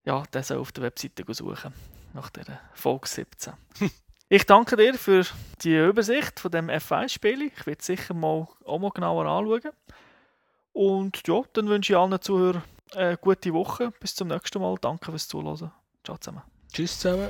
ja, 0.05 0.25
der 0.33 0.43
soll 0.43 0.59
auf 0.59 0.73
der 0.73 0.83
Webseite 0.83 1.23
suchen, 1.35 1.73
nach 2.13 2.31
der 2.31 2.61
Folge 2.75 3.07
17. 3.07 3.53
Ich 4.33 4.47
danke 4.47 4.77
dir 4.77 4.95
für 4.95 5.27
die 5.65 5.77
Übersicht 5.77 6.39
von 6.39 6.53
dem 6.53 6.69
F1-Spiel. 6.69 7.43
Ich 7.43 7.67
werde 7.67 7.81
es 7.81 7.87
sicher 7.87 8.15
mal, 8.15 8.47
auch 8.65 8.79
mal 8.79 8.91
genauer 8.91 9.27
anschauen. 9.27 9.73
Und 10.73 11.27
ja, 11.27 11.43
dann 11.53 11.69
wünsche 11.69 11.95
ich 11.95 11.97
allen 11.97 12.21
Zuhörern 12.21 12.63
eine 12.95 13.17
gute 13.17 13.53
Woche. 13.53 13.93
Bis 14.01 14.15
zum 14.15 14.29
nächsten 14.29 14.61
Mal. 14.61 14.77
Danke 14.81 15.11
fürs 15.11 15.29
Zuhören. 15.29 15.73
Ciao 16.05 16.17
zusammen. 16.19 16.43
Tschüss 16.73 16.99
zusammen. 16.99 17.29